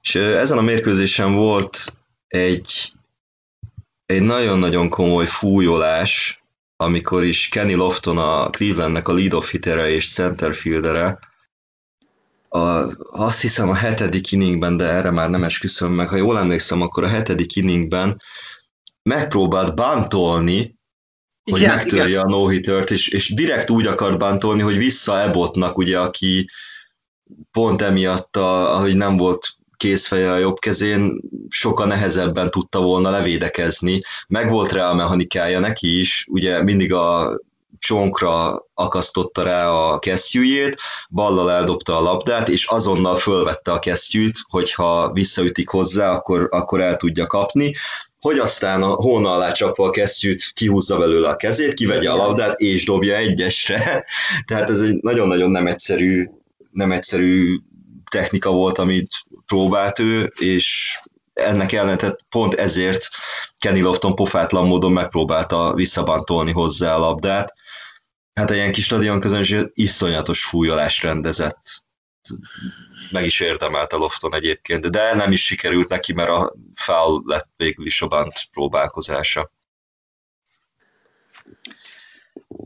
[0.02, 1.94] És ezen a mérkőzésen volt
[2.28, 2.92] egy,
[4.06, 6.42] egy nagyon-nagyon komoly fújolás
[6.82, 11.20] amikor is Kenny Lofton a Clevelandnek a lead-off hitere és centerfieldere,
[12.54, 16.82] a, azt hiszem a hetedik inningben, de erre már nem esküszöm meg, ha jól emlékszem,
[16.82, 18.22] akkor a hetedik inningben
[19.04, 20.80] megpróbált bántolni,
[21.52, 22.22] hogy igen, megtörje igen.
[22.22, 26.50] a no és, és direkt úgy akart bántolni, hogy vissza Ebotnak, ugye, aki
[27.52, 34.02] pont emiatt, a, ahogy nem volt kézfeje a jobb kezén, sokkal nehezebben tudta volna levédekezni.
[34.28, 37.40] Meg volt rá a mechanikája neki is, ugye mindig a
[37.80, 40.78] csonkra akasztotta rá a kesztyűjét,
[41.10, 46.98] ballal eldobta a labdát, és azonnal fölvette a kesztyűt, hogyha visszaütik hozzá, akkor, akkor el
[46.98, 47.74] tudja kapni,
[48.20, 52.60] hogy aztán a hóna alá csapva a kesztyűt kihúzza belőle a kezét, kivegye a labdát
[52.60, 54.06] és dobja egyesre.
[54.48, 56.30] Tehát ez egy nagyon-nagyon nem egyszerű,
[56.72, 57.60] nem egyszerű
[58.12, 59.10] technika volt, amit
[59.46, 60.98] próbált ő, és
[61.34, 63.08] ennek ellenetett pont ezért
[63.58, 67.54] Kenny Lofton pofátlan módon megpróbálta visszabantolni hozzá a labdát.
[68.34, 71.62] Hát egy ilyen kis stadion közönség iszonyatos fújolás rendezett.
[73.12, 77.86] Meg is érdemelte Lofton egyébként, de nem is sikerült neki, mert a foul lett végül
[77.86, 79.52] is a bant próbálkozása.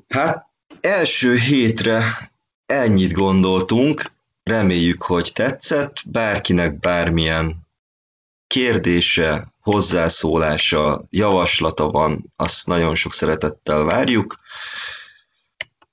[0.08, 0.46] Hát
[0.82, 2.32] első hétre
[2.66, 4.12] ennyit gondoltunk,
[4.44, 7.65] reméljük, hogy tetszett, bárkinek bármilyen
[8.48, 14.40] kérdése, hozzászólása, javaslata van, azt nagyon sok szeretettel várjuk.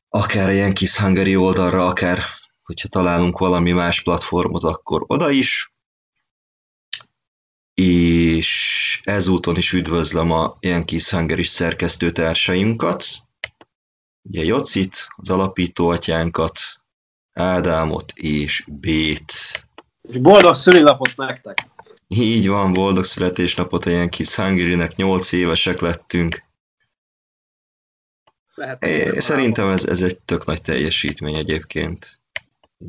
[0.09, 2.23] Akár ilyen kis Hungary oldalra, akár
[2.63, 5.73] hogyha találunk valami más platformot, akkor oda is.
[7.75, 13.05] És ezúton is üdvözlöm a kis Hungary szerkesztőtársainkat,
[14.23, 16.61] ugye Jocit, az alapítóatyánkat,
[17.33, 19.33] Ádámot és Bét.
[20.03, 21.72] És boldog szülinapot nektek!
[22.15, 26.43] Így van, boldog születésnapot a ilyen kis Hungary-nek, 8 évesek lettünk.
[28.55, 32.21] Lehet, é, szerintem ez, ez egy tök nagy teljesítmény egyébként.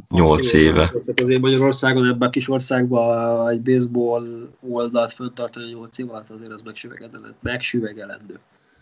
[0.09, 0.87] 8 éve.
[0.87, 6.51] Tehát azért Magyarországon ebben a kis országban egy baseball oldalt föntartani 8 év alatt azért
[6.51, 7.35] az megsüvegelendő.
[7.41, 8.39] megsüvegelendő.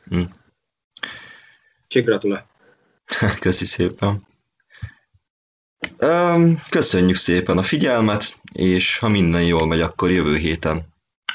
[0.10, 0.22] Hm.
[1.88, 2.48] Csak gratulál.
[3.40, 4.30] Köszi szépen.
[6.70, 10.86] Köszönjük szépen a figyelmet, és ha minden jól megy, akkor jövő héten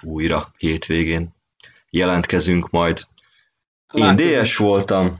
[0.02, 1.34] újra, hétvégén
[1.90, 3.00] jelentkezünk majd.
[3.92, 5.18] Én DS voltam.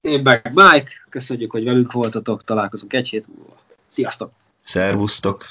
[0.00, 0.90] Én meg Mike.
[1.08, 2.44] Köszönjük, hogy velünk voltatok.
[2.44, 3.60] Találkozunk egy hét múlva.
[3.86, 4.32] Sziasztok!
[4.60, 5.46] Szervusztok!